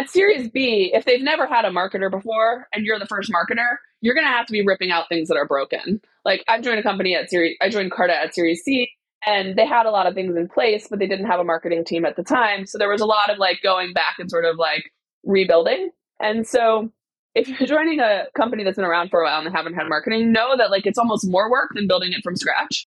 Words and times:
at 0.00 0.08
Series 0.08 0.48
B, 0.48 0.90
if 0.94 1.04
they've 1.04 1.22
never 1.22 1.46
had 1.46 1.64
a 1.64 1.70
marketer 1.70 2.10
before 2.10 2.66
and 2.72 2.84
you're 2.84 2.98
the 2.98 3.06
first 3.06 3.30
marketer, 3.30 3.76
you're 4.00 4.14
going 4.14 4.26
to 4.26 4.32
have 4.32 4.46
to 4.46 4.52
be 4.52 4.64
ripping 4.64 4.90
out 4.90 5.08
things 5.08 5.28
that 5.28 5.36
are 5.36 5.46
broken. 5.46 6.00
Like 6.24 6.42
I 6.48 6.60
joined 6.60 6.78
a 6.78 6.82
company 6.82 7.14
at 7.14 7.28
Series, 7.28 7.56
I 7.60 7.68
joined 7.68 7.92
Carta 7.92 8.14
at 8.14 8.34
Series 8.34 8.62
C, 8.62 8.90
and 9.26 9.56
they 9.56 9.66
had 9.66 9.84
a 9.84 9.90
lot 9.90 10.06
of 10.06 10.14
things 10.14 10.34
in 10.36 10.48
place, 10.48 10.86
but 10.88 10.98
they 10.98 11.06
didn't 11.06 11.26
have 11.26 11.38
a 11.38 11.44
marketing 11.44 11.84
team 11.84 12.06
at 12.06 12.16
the 12.16 12.22
time. 12.22 12.64
So 12.64 12.78
there 12.78 12.88
was 12.88 13.02
a 13.02 13.06
lot 13.06 13.30
of 13.30 13.38
like 13.38 13.58
going 13.62 13.92
back 13.92 14.18
and 14.18 14.30
sort 14.30 14.46
of 14.46 14.56
like 14.56 14.90
rebuilding. 15.24 15.90
And 16.18 16.46
so 16.46 16.90
if 17.34 17.48
you're 17.48 17.68
joining 17.68 18.00
a 18.00 18.24
company 18.34 18.64
that's 18.64 18.76
been 18.76 18.86
around 18.86 19.10
for 19.10 19.20
a 19.20 19.24
while 19.24 19.38
and 19.38 19.46
they 19.46 19.56
haven't 19.56 19.74
had 19.74 19.86
marketing, 19.86 20.32
know 20.32 20.56
that 20.56 20.70
like 20.70 20.86
it's 20.86 20.98
almost 20.98 21.28
more 21.28 21.50
work 21.50 21.72
than 21.74 21.86
building 21.86 22.12
it 22.12 22.22
from 22.24 22.36
scratch. 22.36 22.86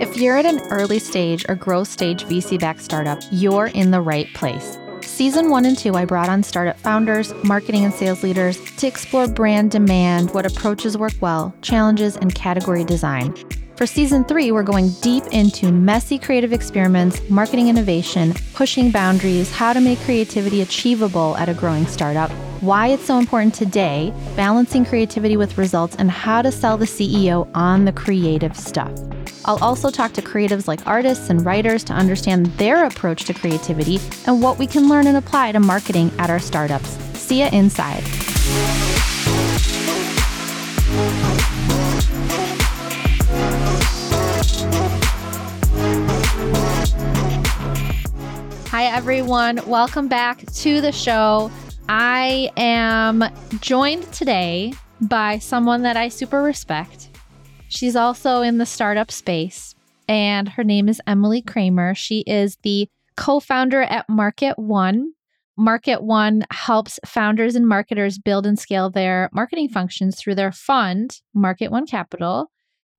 If 0.00 0.16
you're 0.16 0.38
at 0.38 0.46
an 0.46 0.60
early 0.70 0.98
stage 0.98 1.44
or 1.46 1.56
growth 1.56 1.88
stage 1.88 2.24
VC 2.24 2.58
backed 2.58 2.80
startup, 2.80 3.20
you're 3.30 3.66
in 3.66 3.90
the 3.90 4.00
right 4.00 4.32
place. 4.32 4.78
Season 5.18 5.50
one 5.50 5.64
and 5.64 5.76
two, 5.76 5.96
I 5.96 6.04
brought 6.04 6.28
on 6.28 6.44
startup 6.44 6.78
founders, 6.78 7.34
marketing 7.42 7.84
and 7.84 7.92
sales 7.92 8.22
leaders 8.22 8.56
to 8.76 8.86
explore 8.86 9.26
brand 9.26 9.72
demand, 9.72 10.32
what 10.32 10.46
approaches 10.46 10.96
work 10.96 11.14
well, 11.20 11.52
challenges, 11.60 12.16
and 12.16 12.32
category 12.32 12.84
design. 12.84 13.34
For 13.78 13.86
season 13.86 14.24
three, 14.24 14.50
we're 14.50 14.64
going 14.64 14.90
deep 15.02 15.22
into 15.30 15.70
messy 15.70 16.18
creative 16.18 16.52
experiments, 16.52 17.20
marketing 17.30 17.68
innovation, 17.68 18.34
pushing 18.52 18.90
boundaries, 18.90 19.52
how 19.52 19.72
to 19.72 19.80
make 19.80 20.00
creativity 20.00 20.62
achievable 20.62 21.36
at 21.36 21.48
a 21.48 21.54
growing 21.54 21.86
startup, 21.86 22.28
why 22.60 22.88
it's 22.88 23.04
so 23.04 23.20
important 23.20 23.54
today, 23.54 24.12
balancing 24.34 24.84
creativity 24.84 25.36
with 25.36 25.56
results, 25.56 25.94
and 25.94 26.10
how 26.10 26.42
to 26.42 26.50
sell 26.50 26.76
the 26.76 26.86
CEO 26.86 27.48
on 27.54 27.84
the 27.84 27.92
creative 27.92 28.56
stuff. 28.56 28.90
I'll 29.44 29.62
also 29.62 29.90
talk 29.90 30.12
to 30.14 30.22
creatives 30.22 30.66
like 30.66 30.84
artists 30.84 31.30
and 31.30 31.46
writers 31.46 31.84
to 31.84 31.92
understand 31.92 32.46
their 32.56 32.84
approach 32.84 33.26
to 33.26 33.32
creativity 33.32 34.00
and 34.26 34.42
what 34.42 34.58
we 34.58 34.66
can 34.66 34.88
learn 34.88 35.06
and 35.06 35.16
apply 35.16 35.52
to 35.52 35.60
marketing 35.60 36.10
at 36.18 36.30
our 36.30 36.40
startups. 36.40 36.88
See 37.16 37.42
you 37.42 37.48
inside. 37.52 38.02
Everyone. 48.88 49.60
Welcome 49.66 50.08
back 50.08 50.46
to 50.46 50.80
the 50.80 50.92
show. 50.92 51.50
I 51.90 52.50
am 52.56 53.22
joined 53.60 54.10
today 54.14 54.72
by 55.02 55.40
someone 55.40 55.82
that 55.82 55.98
I 55.98 56.08
super 56.08 56.42
respect. 56.42 57.10
She's 57.68 57.94
also 57.94 58.40
in 58.40 58.56
the 58.56 58.64
startup 58.64 59.10
space, 59.10 59.74
and 60.08 60.48
her 60.48 60.64
name 60.64 60.88
is 60.88 61.02
Emily 61.06 61.42
Kramer. 61.42 61.94
She 61.94 62.20
is 62.20 62.56
the 62.62 62.88
co 63.14 63.40
founder 63.40 63.82
at 63.82 64.08
Market 64.08 64.58
One. 64.58 65.12
Market 65.58 66.02
One 66.02 66.46
helps 66.50 66.98
founders 67.04 67.56
and 67.56 67.68
marketers 67.68 68.18
build 68.18 68.46
and 68.46 68.58
scale 68.58 68.88
their 68.88 69.28
marketing 69.34 69.68
functions 69.68 70.18
through 70.18 70.36
their 70.36 70.52
fund, 70.52 71.20
Market 71.34 71.70
One 71.70 71.86
Capital, 71.86 72.50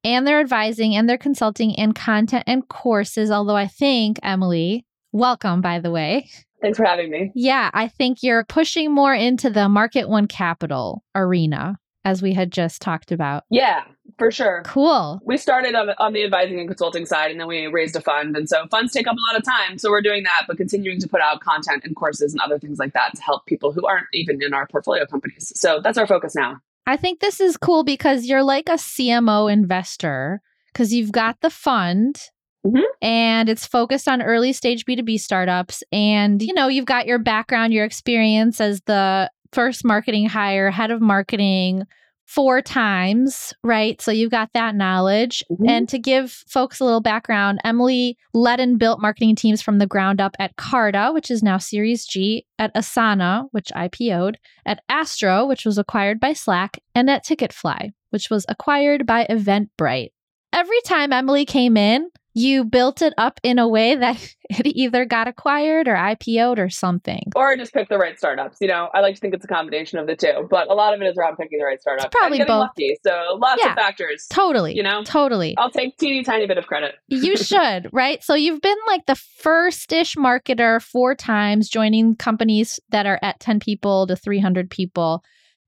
and 0.03 0.28
their 0.28 0.40
advising 0.40 0.96
and 0.96 1.09
their 1.09 1.18
consulting 1.18 1.76
and 1.80 1.96
content 1.96 2.44
and 2.46 2.68
courses. 2.68 3.31
Although 3.31 3.58
I 3.58 3.66
think, 3.66 4.20
Emily, 4.22 4.86
welcome, 5.12 5.62
by 5.62 5.80
the 5.80 5.92
way. 5.92 6.30
Thanks 6.62 6.78
for 6.78 6.86
having 6.86 7.10
me. 7.10 7.32
Yeah, 7.36 7.70
I 7.74 7.88
think 7.88 8.22
you're 8.22 8.44
pushing 8.44 8.92
more 8.94 9.14
into 9.14 9.50
the 9.50 9.70
Market 9.70 10.10
One 10.10 10.28
Capital 10.28 11.04
arena, 11.16 11.80
as 12.04 12.22
we 12.22 12.34
had 12.34 12.52
just 12.52 12.82
talked 12.82 13.12
about. 13.12 13.46
Yeah, 13.50 13.84
for 14.18 14.30
sure. 14.30 14.64
Cool. 14.66 15.22
We 15.24 15.38
started 15.38 15.74
on, 15.76 15.92
on 16.00 16.14
the 16.14 16.24
advising 16.24 16.60
and 16.60 16.68
consulting 16.68 17.06
side, 17.06 17.32
and 17.32 17.40
then 17.40 17.48
we 17.48 17.68
raised 17.68 17.96
a 17.96 18.02
fund. 18.02 18.36
And 18.36 18.50
so 18.50 18.68
funds 18.68 18.92
take 18.92 19.08
up 19.08 19.16
a 19.16 19.32
lot 19.32 19.40
of 19.40 19.46
time. 19.46 19.78
So 19.78 19.90
we're 19.90 20.02
doing 20.02 20.24
that, 20.24 20.46
but 20.48 20.58
continuing 20.58 21.00
to 21.00 21.08
put 21.08 21.22
out 21.22 21.40
content 21.40 21.84
and 21.86 21.96
courses 21.96 22.34
and 22.34 22.42
other 22.42 22.60
things 22.60 22.78
like 22.78 22.94
that 22.94 23.16
to 23.16 23.22
help 23.22 23.46
people 23.46 23.72
who 23.72 23.88
aren't 23.88 24.08
even 24.14 24.44
in 24.44 24.54
our 24.54 24.68
portfolio 24.68 25.06
companies. 25.06 25.54
So 25.56 25.80
that's 25.82 25.98
our 25.98 26.08
focus 26.08 26.36
now. 26.36 26.58
I 26.86 26.98
think 26.98 27.20
this 27.20 27.40
is 27.40 27.56
cool 27.56 27.84
because 27.84 28.26
you're 28.26 28.44
like 28.44 28.68
a 28.68 28.74
CMO 28.74 29.52
investor 29.52 30.42
because 30.74 30.94
you've 30.94 31.12
got 31.12 31.40
the 31.42 31.50
fund 31.50 32.19
Mhm. 32.66 32.84
and 33.02 33.47
it's 33.50 33.66
focused 33.66 34.08
on 34.08 34.22
early 34.22 34.52
stage 34.53 34.86
B2B 34.86 35.18
startups. 35.20 35.81
And, 35.92 36.42
you 36.42 36.53
know, 36.53 36.68
you've 36.68 36.86
got 36.86 37.06
your 37.08 37.20
background, 37.20 37.74
your 37.74 37.86
experience 37.86 38.59
as 38.59 38.81
the 38.86 39.30
first 39.53 39.86
marketing 39.86 40.28
hire, 40.28 40.69
head 40.69 40.92
of 40.92 41.02
marketing 41.02 41.84
four 42.28 42.62
times, 42.62 43.53
right? 43.64 44.00
So 44.02 44.12
you've 44.12 44.30
got 44.30 44.50
that 44.53 44.75
knowledge. 44.75 45.44
Mhm. 45.52 45.68
And 45.68 45.90
to 45.90 45.98
give 45.98 46.31
folks 46.48 46.80
a 46.80 46.86
little 46.86 47.02
background, 47.02 47.59
Emily 47.64 48.18
led 48.36 48.59
and 48.59 48.78
built 48.78 49.02
marketing 49.02 49.36
teams 49.36 49.64
from 49.64 49.80
the 49.80 49.88
ground 49.88 50.22
up 50.22 50.36
at 50.38 50.56
Carta, 50.56 51.09
which 51.12 51.31
is 51.31 51.42
now 51.42 51.58
Series 51.58 52.06
G, 52.06 52.46
at 52.59 52.72
Asana, 52.75 53.46
which 53.52 53.72
IPO'd, 53.75 54.38
at 54.64 54.81
Astro, 54.90 55.48
which 55.48 55.66
was 55.66 55.80
acquired 55.80 56.19
by 56.19 56.34
Slack, 56.34 56.78
and 56.94 57.09
at 57.09 57.25
Ticketfly, 57.25 57.90
which 58.12 58.30
was 58.30 58.46
acquired 58.48 59.08
by 59.08 59.25
Eventbrite. 59.28 60.09
Every 60.53 60.81
time 60.86 61.12
Emily 61.12 61.46
came 61.46 61.78
in, 61.78 62.09
you 62.34 62.63
built 62.63 63.01
it 63.01 63.13
up 63.17 63.40
in 63.44 63.57
a 63.59 63.67
way 63.67 63.95
that 63.95 64.16
it 64.50 64.67
either 64.67 65.03
got 65.06 65.28
acquired 65.28 65.88
or 65.88 65.95
IPO'd 65.95 66.59
or 66.59 66.69
something. 66.69 67.23
Or 67.35 67.56
just 67.57 67.73
pick 67.73 67.90
the 67.90 67.97
right 67.97 68.17
startups. 68.17 68.57
You 68.62 68.67
know, 68.67 68.90
I 68.94 69.01
like 69.01 69.16
to 69.16 69.22
think 69.22 69.34
it's 69.34 69.45
a 69.45 69.47
combination 69.47 69.97
of 70.00 70.07
the 70.07 70.16
two, 70.16 70.47
but 70.50 70.69
a 70.69 70.73
lot 70.73 70.94
of 70.94 71.01
it 71.01 71.06
is 71.06 71.18
around 71.18 71.38
picking 71.38 71.57
the 71.59 71.66
right 71.66 71.81
startup. 71.81 72.12
probably 72.12 72.39
both. 72.39 72.50
lucky. 72.50 72.97
So 73.06 73.38
lots 73.39 73.62
Yeah. 73.63 73.72
of 73.72 73.75
factors. 73.75 74.28
Totally. 74.29 74.75
You 74.75 74.84
know? 74.84 75.03
Totally. 75.03 75.56
I'll 75.57 75.72
take 75.72 75.97
teeny 75.97 76.23
tiny 76.23 76.45
bit 76.47 76.57
of 76.57 76.68
credit. 76.68 76.95
you 77.07 77.35
should, 77.50 77.89
right? 77.91 78.23
So 78.23 78.35
you've 78.35 78.62
been 78.62 78.78
like 78.88 79.06
the 79.07 79.16
first 79.16 79.91
ish 79.91 80.16
marketer 80.16 80.81
four 80.81 81.16
times, 81.16 81.68
joining 81.69 82.16
companies 82.16 82.79
that 82.89 83.06
are 83.06 83.19
at 83.22 83.39
10 83.39 83.59
people 83.59 84.07
to 84.07 84.16
300 84.16 84.69
people. 84.69 85.23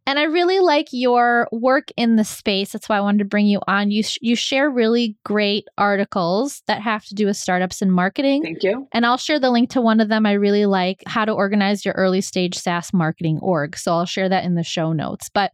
And 0.07 0.17
I 0.17 0.23
really 0.23 0.59
like 0.59 0.88
your 0.91 1.47
work 1.51 1.89
in 1.95 2.16
the 2.16 2.23
space. 2.23 2.72
That's 2.72 2.89
why 2.89 2.97
I 2.97 3.01
wanted 3.01 3.19
to 3.19 3.25
bring 3.25 3.45
you 3.45 3.62
on. 3.67 3.91
You, 3.91 4.01
sh- 4.01 4.17
you 4.22 4.35
share 4.35 4.69
really 4.69 5.16
great 5.23 5.67
articles 5.78 6.63
that 6.67 6.81
have 6.81 7.06
to 7.06 7.16
do 7.16 7.28
with 7.28 7.38
startups 7.38 7.81
and 7.81 7.94
marketing. 7.94 8.41
Thank 8.41 8.63
you. 8.63 8.88
And 8.94 9.06
I'll 9.06 9.17
share 9.17 9.39
the 9.39 9.51
link 9.51 9.69
to 9.72 9.81
one 9.81 10.00
of 10.00 10.09
them 10.09 10.25
I 10.25 10.34
really 10.34 10.66
like 10.66 11.03
how 11.06 11.25
to 11.25 11.31
organize 11.31 11.85
your 11.85 11.94
early 11.94 12.22
stage 12.22 12.57
SaaS 12.57 12.91
marketing 12.94 13.39
org. 13.41 13.78
So 13.78 13.94
I'll 13.94 14.06
share 14.06 14.28
that 14.28 14.44
in 14.44 14.56
the 14.56 14.63
show 14.63 14.91
notes. 14.91 15.29
But 15.31 15.51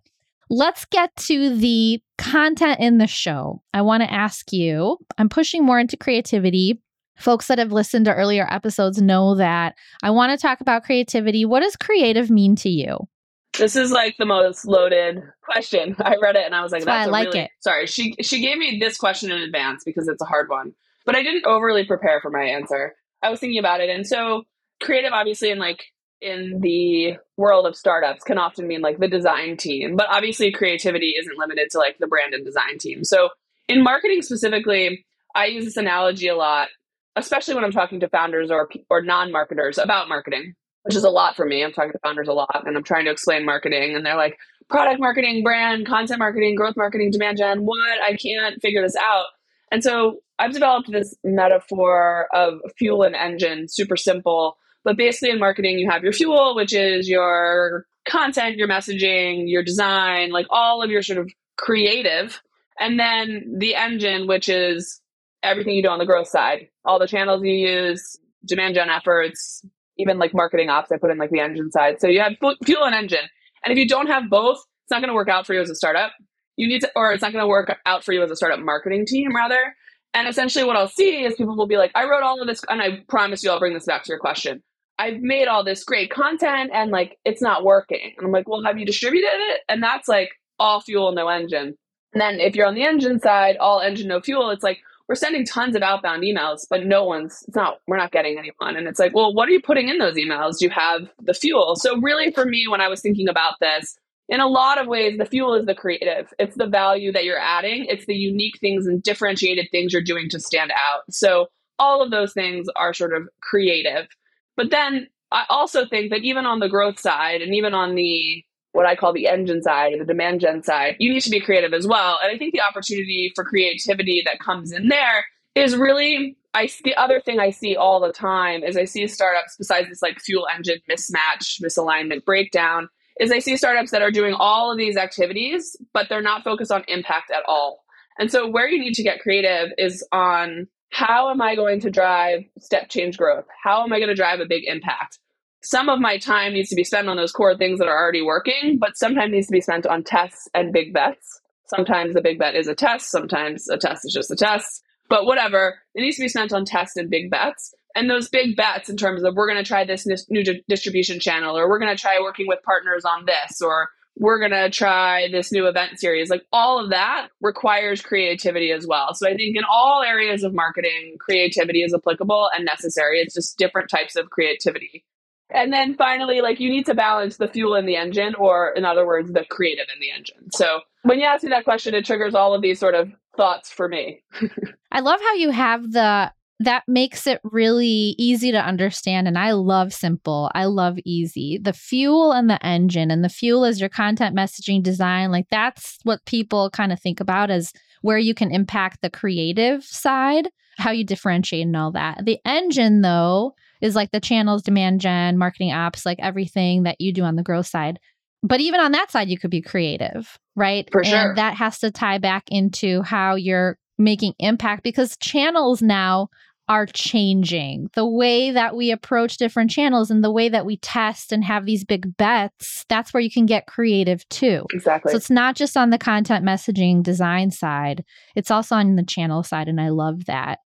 let's 0.49 0.85
get 0.85 1.13
to 1.17 1.55
the 1.55 2.01
content 2.17 2.79
in 2.79 2.99
the 2.99 3.07
show. 3.07 3.61
I 3.73 3.81
want 3.81 4.03
to 4.03 4.11
ask 4.11 4.53
you 4.53 4.97
I'm 5.17 5.29
pushing 5.29 5.65
more 5.65 5.79
into 5.79 5.97
creativity. 5.97 6.81
Folks 7.17 7.47
that 7.47 7.57
have 7.57 7.71
listened 7.71 8.05
to 8.05 8.13
earlier 8.13 8.47
episodes 8.49 9.01
know 9.01 9.35
that 9.35 9.75
I 10.03 10.11
want 10.11 10.31
to 10.31 10.41
talk 10.41 10.61
about 10.61 10.83
creativity. 10.83 11.45
What 11.45 11.61
does 11.61 11.75
creative 11.75 12.29
mean 12.29 12.55
to 12.57 12.69
you? 12.69 13.07
This 13.57 13.75
is 13.75 13.91
like 13.91 14.15
the 14.17 14.25
most 14.25 14.65
loaded 14.65 15.21
question. 15.43 15.95
I 15.99 16.15
read 16.21 16.35
it 16.35 16.45
and 16.45 16.55
I 16.55 16.61
was 16.61 16.71
like, 16.71 16.83
That's 16.83 17.05
"That's 17.05 17.07
I 17.07 17.09
a 17.09 17.11
like 17.11 17.27
really-" 17.27 17.39
it. 17.41 17.51
Sorry, 17.59 17.87
she 17.87 18.15
she 18.21 18.41
gave 18.41 18.57
me 18.57 18.77
this 18.79 18.97
question 18.97 19.31
in 19.31 19.41
advance 19.41 19.83
because 19.83 20.07
it's 20.07 20.21
a 20.21 20.25
hard 20.25 20.49
one, 20.49 20.73
but 21.05 21.15
I 21.15 21.23
didn't 21.23 21.45
overly 21.45 21.85
prepare 21.85 22.19
for 22.21 22.29
my 22.31 22.43
answer. 22.43 22.95
I 23.23 23.29
was 23.29 23.39
thinking 23.39 23.59
about 23.59 23.81
it, 23.81 23.89
and 23.89 24.05
so 24.05 24.43
creative, 24.81 25.11
obviously, 25.13 25.49
in 25.49 25.57
like 25.59 25.85
in 26.21 26.59
the 26.61 27.17
world 27.35 27.65
of 27.65 27.75
startups, 27.75 28.23
can 28.23 28.37
often 28.37 28.67
mean 28.67 28.81
like 28.81 28.99
the 28.99 29.07
design 29.07 29.57
team, 29.57 29.95
but 29.95 30.07
obviously, 30.09 30.51
creativity 30.51 31.15
isn't 31.19 31.37
limited 31.37 31.69
to 31.71 31.77
like 31.77 31.97
the 31.99 32.07
brand 32.07 32.33
and 32.33 32.45
design 32.45 32.77
team. 32.79 33.03
So 33.03 33.29
in 33.67 33.83
marketing 33.83 34.21
specifically, 34.21 35.05
I 35.35 35.47
use 35.47 35.65
this 35.65 35.77
analogy 35.77 36.27
a 36.27 36.35
lot, 36.35 36.69
especially 37.15 37.55
when 37.55 37.63
I'm 37.63 37.71
talking 37.71 37.99
to 38.01 38.09
founders 38.09 38.51
or 38.51 38.69
or 38.89 39.01
non 39.01 39.31
marketers 39.31 39.77
about 39.77 40.09
marketing 40.09 40.55
which 40.83 40.95
is 40.95 41.03
a 41.03 41.09
lot 41.09 41.35
for 41.35 41.45
me. 41.45 41.63
I'm 41.63 41.73
talking 41.73 41.91
to 41.91 41.99
founders 41.99 42.27
a 42.27 42.33
lot 42.33 42.63
and 42.65 42.77
I'm 42.77 42.83
trying 42.83 43.05
to 43.05 43.11
explain 43.11 43.45
marketing 43.45 43.95
and 43.95 44.05
they're 44.05 44.15
like, 44.15 44.37
product 44.69 44.99
marketing, 44.99 45.43
brand, 45.43 45.85
content 45.85 46.19
marketing, 46.19 46.55
growth 46.55 46.75
marketing, 46.77 47.11
demand 47.11 47.37
gen, 47.37 47.65
what? 47.65 48.03
I 48.03 48.15
can't 48.15 48.61
figure 48.61 48.81
this 48.81 48.95
out. 48.95 49.25
And 49.71 49.83
so 49.83 50.19
I've 50.39 50.53
developed 50.53 50.91
this 50.91 51.15
metaphor 51.23 52.27
of 52.33 52.59
fuel 52.77 53.03
and 53.03 53.15
engine, 53.15 53.67
super 53.67 53.97
simple. 53.97 54.57
But 54.83 54.97
basically 54.97 55.31
in 55.31 55.39
marketing, 55.39 55.79
you 55.79 55.89
have 55.89 56.03
your 56.03 56.13
fuel, 56.13 56.55
which 56.55 56.73
is 56.73 57.09
your 57.09 57.85
content, 58.07 58.55
your 58.55 58.67
messaging, 58.67 59.43
your 59.45 59.63
design, 59.63 60.31
like 60.31 60.45
all 60.49 60.81
of 60.81 60.89
your 60.89 61.01
sort 61.01 61.19
of 61.19 61.29
creative. 61.57 62.41
And 62.79 62.99
then 62.99 63.55
the 63.57 63.75
engine, 63.75 64.27
which 64.27 64.47
is 64.47 65.01
everything 65.43 65.73
you 65.73 65.83
do 65.83 65.89
on 65.89 65.99
the 65.99 66.05
growth 66.05 66.27
side, 66.27 66.69
all 66.85 66.99
the 66.99 67.07
channels 67.07 67.43
you 67.43 67.53
use, 67.53 68.17
demand 68.45 68.75
gen 68.75 68.89
efforts, 68.89 69.65
even 69.97 70.17
like 70.17 70.33
marketing 70.33 70.69
ops, 70.69 70.91
I 70.91 70.97
put 70.97 71.11
in 71.11 71.17
like 71.17 71.31
the 71.31 71.39
engine 71.39 71.71
side. 71.71 71.99
So 71.99 72.07
you 72.07 72.21
have 72.21 72.33
fuel 72.65 72.83
and 72.83 72.95
engine. 72.95 73.27
And 73.63 73.71
if 73.71 73.77
you 73.77 73.87
don't 73.87 74.07
have 74.07 74.29
both, 74.29 74.57
it's 74.57 74.91
not 74.91 75.01
going 75.01 75.09
to 75.09 75.15
work 75.15 75.29
out 75.29 75.45
for 75.45 75.53
you 75.53 75.61
as 75.61 75.69
a 75.69 75.75
startup. 75.75 76.11
You 76.55 76.67
need 76.67 76.81
to, 76.81 76.91
or 76.95 77.11
it's 77.11 77.21
not 77.21 77.33
going 77.33 77.43
to 77.43 77.47
work 77.47 77.75
out 77.85 78.03
for 78.03 78.13
you 78.13 78.23
as 78.23 78.31
a 78.31 78.35
startup 78.35 78.59
marketing 78.59 79.05
team, 79.05 79.35
rather. 79.35 79.75
And 80.13 80.27
essentially, 80.27 80.65
what 80.65 80.75
I'll 80.75 80.87
see 80.87 81.23
is 81.23 81.35
people 81.35 81.55
will 81.55 81.67
be 81.67 81.77
like, 81.77 81.91
I 81.93 82.05
wrote 82.05 82.23
all 82.23 82.41
of 82.41 82.47
this, 82.47 82.61
and 82.69 82.81
I 82.81 83.03
promise 83.07 83.43
you, 83.43 83.51
I'll 83.51 83.59
bring 83.59 83.73
this 83.73 83.85
back 83.85 84.03
to 84.03 84.09
your 84.09 84.19
question. 84.19 84.63
I've 84.97 85.19
made 85.19 85.47
all 85.47 85.63
this 85.63 85.83
great 85.83 86.09
content, 86.09 86.71
and 86.73 86.89
like, 86.89 87.17
it's 87.25 87.41
not 87.41 87.63
working. 87.63 88.13
And 88.17 88.25
I'm 88.25 88.31
like, 88.31 88.47
well, 88.47 88.63
have 88.63 88.79
you 88.79 88.85
distributed 88.85 89.29
it? 89.29 89.61
And 89.69 89.83
that's 89.83 90.07
like 90.07 90.29
all 90.57 90.81
fuel, 90.81 91.11
no 91.11 91.27
engine. 91.27 91.75
And 92.13 92.21
then 92.21 92.39
if 92.39 92.55
you're 92.55 92.65
on 92.65 92.73
the 92.73 92.85
engine 92.85 93.19
side, 93.19 93.57
all 93.57 93.79
engine, 93.79 94.07
no 94.07 94.21
fuel, 94.21 94.49
it's 94.49 94.63
like, 94.63 94.79
we're 95.07 95.15
sending 95.15 95.45
tons 95.45 95.75
of 95.75 95.81
outbound 95.81 96.23
emails, 96.23 96.67
but 96.69 96.85
no 96.85 97.05
one's, 97.05 97.43
it's 97.47 97.55
not, 97.55 97.79
we're 97.87 97.97
not 97.97 98.11
getting 98.11 98.37
anyone. 98.37 98.75
And 98.75 98.87
it's 98.87 98.99
like, 98.99 99.15
well, 99.15 99.33
what 99.33 99.47
are 99.47 99.51
you 99.51 99.61
putting 99.61 99.87
in 99.87 99.97
those 99.97 100.15
emails? 100.15 100.59
Do 100.59 100.65
you 100.65 100.71
have 100.71 101.09
the 101.21 101.33
fuel? 101.33 101.75
So, 101.77 101.99
really, 102.01 102.31
for 102.31 102.45
me, 102.45 102.67
when 102.67 102.81
I 102.81 102.89
was 102.89 103.01
thinking 103.01 103.29
about 103.29 103.55
this, 103.61 103.97
in 104.29 104.41
a 104.41 104.47
lot 104.47 104.77
of 104.77 104.87
ways, 104.87 105.17
the 105.17 105.25
fuel 105.25 105.53
is 105.53 105.65
the 105.65 105.75
creative. 105.75 106.33
It's 106.37 106.57
the 106.57 106.67
value 106.67 107.13
that 107.13 107.23
you're 107.23 107.39
adding, 107.39 107.85
it's 107.85 108.05
the 108.05 108.15
unique 108.15 108.59
things 108.59 108.85
and 108.85 109.01
differentiated 109.01 109.69
things 109.71 109.93
you're 109.93 110.01
doing 110.01 110.29
to 110.29 110.39
stand 110.39 110.71
out. 110.71 111.03
So, 111.09 111.47
all 111.79 112.01
of 112.01 112.11
those 112.11 112.33
things 112.33 112.67
are 112.75 112.93
sort 112.93 113.13
of 113.13 113.29
creative. 113.41 114.07
But 114.55 114.71
then 114.71 115.07
I 115.31 115.45
also 115.49 115.85
think 115.85 116.09
that 116.11 116.23
even 116.23 116.45
on 116.45 116.59
the 116.59 116.69
growth 116.69 116.99
side 116.99 117.41
and 117.41 117.53
even 117.53 117.73
on 117.73 117.95
the 117.95 118.43
what 118.77 118.85
I 118.85 118.95
call 118.95 119.11
the 119.11 119.25
engine 119.25 119.63
side 119.63 119.93
or 119.93 119.97
the 119.97 120.05
demand 120.05 120.39
gen 120.39 120.61
side, 120.61 120.97
you 120.99 121.11
need 121.11 121.23
to 121.23 121.31
be 121.31 121.39
creative 121.39 121.73
as 121.73 121.87
well. 121.87 122.19
And 122.21 122.31
I 122.31 122.37
think 122.37 122.53
the 122.53 122.61
opportunity 122.61 123.31
for 123.33 123.43
creativity 123.43 124.21
that 124.23 124.39
comes 124.39 124.71
in 124.71 124.87
there 124.87 125.25
is 125.55 125.75
really 125.75 126.37
I 126.53 126.69
the 126.83 126.93
other 126.95 127.19
thing 127.19 127.39
I 127.39 127.49
see 127.49 127.75
all 127.75 127.99
the 127.99 128.13
time 128.13 128.63
is 128.63 128.77
I 128.77 128.85
see 128.85 129.07
startups 129.07 129.55
besides 129.57 129.89
this 129.89 130.03
like 130.03 130.19
fuel 130.19 130.47
engine 130.55 130.77
mismatch, 130.87 131.59
misalignment 131.59 132.23
breakdown, 132.23 132.87
is 133.19 133.31
I 133.31 133.39
see 133.39 133.57
startups 133.57 133.89
that 133.89 134.03
are 134.03 134.11
doing 134.11 134.35
all 134.35 134.71
of 134.71 134.77
these 134.77 134.95
activities, 134.95 135.75
but 135.91 136.05
they're 136.07 136.21
not 136.21 136.43
focused 136.43 136.71
on 136.71 136.83
impact 136.87 137.31
at 137.31 137.41
all. 137.47 137.83
And 138.19 138.31
so 138.31 138.47
where 138.47 138.69
you 138.69 138.79
need 138.79 138.93
to 138.93 139.03
get 139.03 139.21
creative 139.21 139.69
is 139.79 140.05
on 140.11 140.67
how 140.91 141.31
am 141.31 141.41
I 141.41 141.55
going 141.55 141.79
to 141.79 141.89
drive 141.89 142.43
step 142.59 142.89
change 142.89 143.17
growth? 143.17 143.45
How 143.63 143.83
am 143.83 143.91
I 143.91 143.97
going 143.97 144.09
to 144.09 144.15
drive 144.15 144.39
a 144.39 144.45
big 144.45 144.65
impact? 144.67 145.17
Some 145.63 145.89
of 145.89 145.99
my 145.99 146.17
time 146.17 146.53
needs 146.53 146.69
to 146.69 146.75
be 146.75 146.83
spent 146.83 147.09
on 147.09 147.17
those 147.17 147.31
core 147.31 147.57
things 147.57 147.79
that 147.79 147.87
are 147.87 147.97
already 147.97 148.21
working, 148.21 148.77
but 148.79 148.97
sometimes 148.97 149.31
needs 149.31 149.47
to 149.47 149.53
be 149.53 149.61
spent 149.61 149.85
on 149.85 150.03
tests 150.03 150.47
and 150.53 150.71
big 150.71 150.93
bets. 150.93 151.41
Sometimes 151.65 152.15
a 152.15 152.21
big 152.21 152.39
bet 152.39 152.55
is 152.55 152.67
a 152.67 152.75
test, 152.75 153.11
sometimes 153.11 153.67
a 153.67 153.77
test 153.77 154.05
is 154.05 154.13
just 154.13 154.31
a 154.31 154.35
test, 154.35 154.83
but 155.09 155.25
whatever, 155.25 155.79
it 155.95 156.01
needs 156.01 156.15
to 156.17 156.23
be 156.23 156.29
spent 156.29 156.53
on 156.53 156.63
tests 156.63 156.95
and 156.95 157.09
big 157.09 157.29
bets. 157.29 157.73
And 157.95 158.09
those 158.09 158.29
big 158.29 158.55
bets 158.55 158.89
in 158.89 158.95
terms 158.95 159.23
of 159.23 159.35
we're 159.35 159.47
going 159.47 159.61
to 159.61 159.67
try 159.67 159.83
this 159.83 160.07
new 160.29 160.43
distribution 160.69 161.19
channel, 161.19 161.57
or 161.57 161.67
we're 161.67 161.79
going 161.79 161.95
to 161.95 162.01
try 162.01 162.19
working 162.21 162.45
with 162.47 162.59
partners 162.63 163.03
on 163.03 163.25
this, 163.25 163.59
or 163.59 163.89
we're 164.15 164.39
going 164.39 164.51
to 164.51 164.69
try 164.69 165.27
this 165.31 165.51
new 165.51 165.67
event 165.67 165.99
series. 165.99 166.29
Like 166.29 166.43
all 166.53 166.83
of 166.83 166.91
that 166.91 167.29
requires 167.41 168.01
creativity 168.01 168.71
as 168.71 168.85
well. 168.87 169.13
So 169.15 169.27
I 169.27 169.35
think 169.35 169.57
in 169.57 169.63
all 169.69 170.03
areas 170.03 170.43
of 170.43 170.53
marketing, 170.53 171.17
creativity 171.19 171.81
is 171.81 171.93
applicable 171.93 172.49
and 172.55 172.65
necessary. 172.65 173.19
It's 173.19 173.33
just 173.33 173.57
different 173.57 173.89
types 173.89 174.15
of 174.15 174.29
creativity. 174.29 175.03
And 175.49 175.71
then 175.71 175.95
finally, 175.95 176.41
like 176.41 176.59
you 176.59 176.69
need 176.69 176.85
to 176.87 176.93
balance 176.93 177.37
the 177.37 177.47
fuel 177.47 177.75
in 177.75 177.85
the 177.85 177.95
engine, 177.95 178.35
or 178.35 178.71
in 178.71 178.85
other 178.85 179.05
words, 179.05 179.31
the 179.31 179.45
creative 179.49 179.85
in 179.93 179.99
the 180.01 180.11
engine. 180.11 180.51
So 180.51 180.81
when 181.03 181.19
you 181.19 181.25
ask 181.25 181.43
me 181.43 181.49
that 181.49 181.63
question, 181.63 181.95
it 181.95 182.05
triggers 182.05 182.35
all 182.35 182.53
of 182.53 182.61
these 182.61 182.79
sort 182.79 182.95
of 182.95 183.11
thoughts 183.37 183.71
for 183.71 183.87
me. 183.87 184.23
I 184.91 184.99
love 184.99 185.19
how 185.21 185.33
you 185.35 185.51
have 185.51 185.91
the 185.91 186.31
that 186.59 186.83
makes 186.87 187.27
it 187.27 187.39
really 187.43 188.15
easy 188.17 188.51
to 188.51 188.57
understand. 188.57 189.27
And 189.27 189.37
I 189.37 189.51
love 189.51 189.93
simple. 189.93 190.49
I 190.55 190.65
love 190.65 190.97
easy. 191.05 191.59
The 191.61 191.73
fuel 191.73 192.31
and 192.31 192.49
the 192.49 192.63
engine, 192.65 193.11
and 193.11 193.23
the 193.23 193.29
fuel 193.29 193.63
is 193.63 193.79
your 193.79 193.89
content 193.89 194.35
messaging 194.35 194.81
design. 194.81 195.31
Like 195.31 195.45
that's 195.51 195.99
what 196.03 196.25
people 196.25 196.71
kind 196.71 196.91
of 196.91 196.99
think 196.99 197.19
about 197.19 197.51
as 197.51 197.73
where 198.01 198.17
you 198.17 198.33
can 198.33 198.51
impact 198.51 199.01
the 199.01 199.09
creative 199.09 199.83
side, 199.83 200.49
how 200.77 200.91
you 200.91 201.05
differentiate 201.05 201.65
and 201.65 201.77
all 201.77 201.91
that. 201.91 202.25
The 202.25 202.39
engine, 202.43 203.01
though, 203.01 203.53
is 203.81 203.95
like 203.95 204.11
the 204.11 204.19
channels, 204.19 204.63
demand 204.63 205.01
gen, 205.01 205.37
marketing 205.37 205.71
ops, 205.71 206.05
like 206.05 206.19
everything 206.19 206.83
that 206.83 206.99
you 206.99 207.13
do 207.13 207.23
on 207.23 207.35
the 207.35 207.43
growth 207.43 207.67
side. 207.67 207.99
But 208.43 208.61
even 208.61 208.79
on 208.79 208.91
that 208.91 209.11
side, 209.11 209.29
you 209.29 209.37
could 209.39 209.51
be 209.51 209.61
creative, 209.61 210.37
right? 210.55 210.87
For 210.91 211.03
sure. 211.03 211.29
And 211.29 211.37
that 211.37 211.55
has 211.55 211.79
to 211.79 211.91
tie 211.91 212.19
back 212.19 212.43
into 212.47 213.01
how 213.01 213.35
you're 213.35 213.77
making 213.97 214.33
impact 214.39 214.83
because 214.83 215.17
channels 215.17 215.81
now 215.81 216.29
are 216.69 216.85
changing. 216.85 217.89
The 217.93 218.07
way 218.07 218.51
that 218.51 218.75
we 218.75 218.91
approach 218.91 219.37
different 219.37 219.71
channels 219.71 220.11
and 220.11 220.23
the 220.23 220.31
way 220.31 220.49
that 220.49 220.65
we 220.65 220.77
test 220.77 221.31
and 221.31 221.43
have 221.43 221.65
these 221.65 221.85
big 221.85 222.17
bets, 222.17 222.85
that's 222.89 223.13
where 223.13 223.21
you 223.21 223.31
can 223.31 223.45
get 223.45 223.67
creative 223.67 224.27
too. 224.29 224.65
Exactly. 224.73 225.11
So 225.11 225.17
it's 225.17 225.29
not 225.29 225.55
just 225.55 225.77
on 225.77 225.91
the 225.91 225.97
content 225.97 226.45
messaging 226.45 227.01
design 227.01 227.51
side, 227.51 228.03
it's 228.35 228.51
also 228.51 228.75
on 228.75 228.95
the 228.95 229.05
channel 229.05 229.43
side. 229.43 229.67
And 229.69 229.79
I 229.79 229.89
love 229.89 230.25
that. 230.25 230.59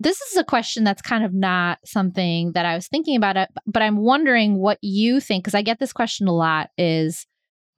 This 0.00 0.20
is 0.20 0.36
a 0.36 0.44
question 0.44 0.84
that's 0.84 1.02
kind 1.02 1.24
of 1.24 1.34
not 1.34 1.78
something 1.84 2.52
that 2.52 2.64
I 2.64 2.74
was 2.76 2.86
thinking 2.86 3.16
about 3.16 3.36
uh, 3.36 3.40
it, 3.40 3.62
but 3.66 3.82
I'm 3.82 3.96
wondering 3.96 4.58
what 4.58 4.78
you 4.80 5.18
think 5.20 5.42
because 5.42 5.54
I 5.54 5.62
get 5.62 5.80
this 5.80 5.92
question 5.92 6.28
a 6.28 6.32
lot 6.32 6.70
is 6.78 7.26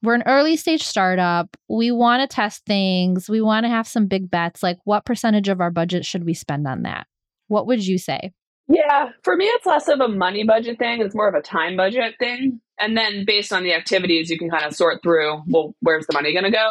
we're 0.02 0.14
an 0.14 0.24
early 0.26 0.56
stage 0.56 0.82
startup. 0.82 1.56
We 1.68 1.90
want 1.90 2.20
to 2.22 2.34
test 2.34 2.64
things. 2.66 3.28
We 3.28 3.40
want 3.40 3.64
to 3.64 3.70
have 3.70 3.88
some 3.88 4.06
big 4.06 4.30
bets. 4.30 4.62
Like, 4.62 4.78
what 4.84 5.04
percentage 5.04 5.48
of 5.48 5.60
our 5.60 5.70
budget 5.70 6.04
should 6.04 6.24
we 6.24 6.34
spend 6.34 6.66
on 6.66 6.82
that? 6.82 7.06
What 7.48 7.66
would 7.66 7.86
you 7.86 7.98
say? 7.98 8.32
Yeah, 8.68 9.10
for 9.24 9.36
me, 9.36 9.46
it's 9.46 9.66
less 9.66 9.88
of 9.88 10.00
a 10.00 10.08
money 10.08 10.44
budget 10.44 10.78
thing. 10.78 11.00
It's 11.00 11.14
more 11.14 11.28
of 11.28 11.34
a 11.34 11.42
time 11.42 11.76
budget 11.76 12.14
thing. 12.18 12.60
And 12.78 12.96
then 12.96 13.24
based 13.26 13.52
on 13.52 13.62
the 13.62 13.74
activities, 13.74 14.30
you 14.30 14.38
can 14.38 14.48
kind 14.48 14.64
of 14.64 14.74
sort 14.74 15.02
through, 15.02 15.42
well, 15.48 15.74
where's 15.80 16.06
the 16.06 16.14
money 16.14 16.32
going 16.32 16.44
to 16.44 16.50
go? 16.50 16.70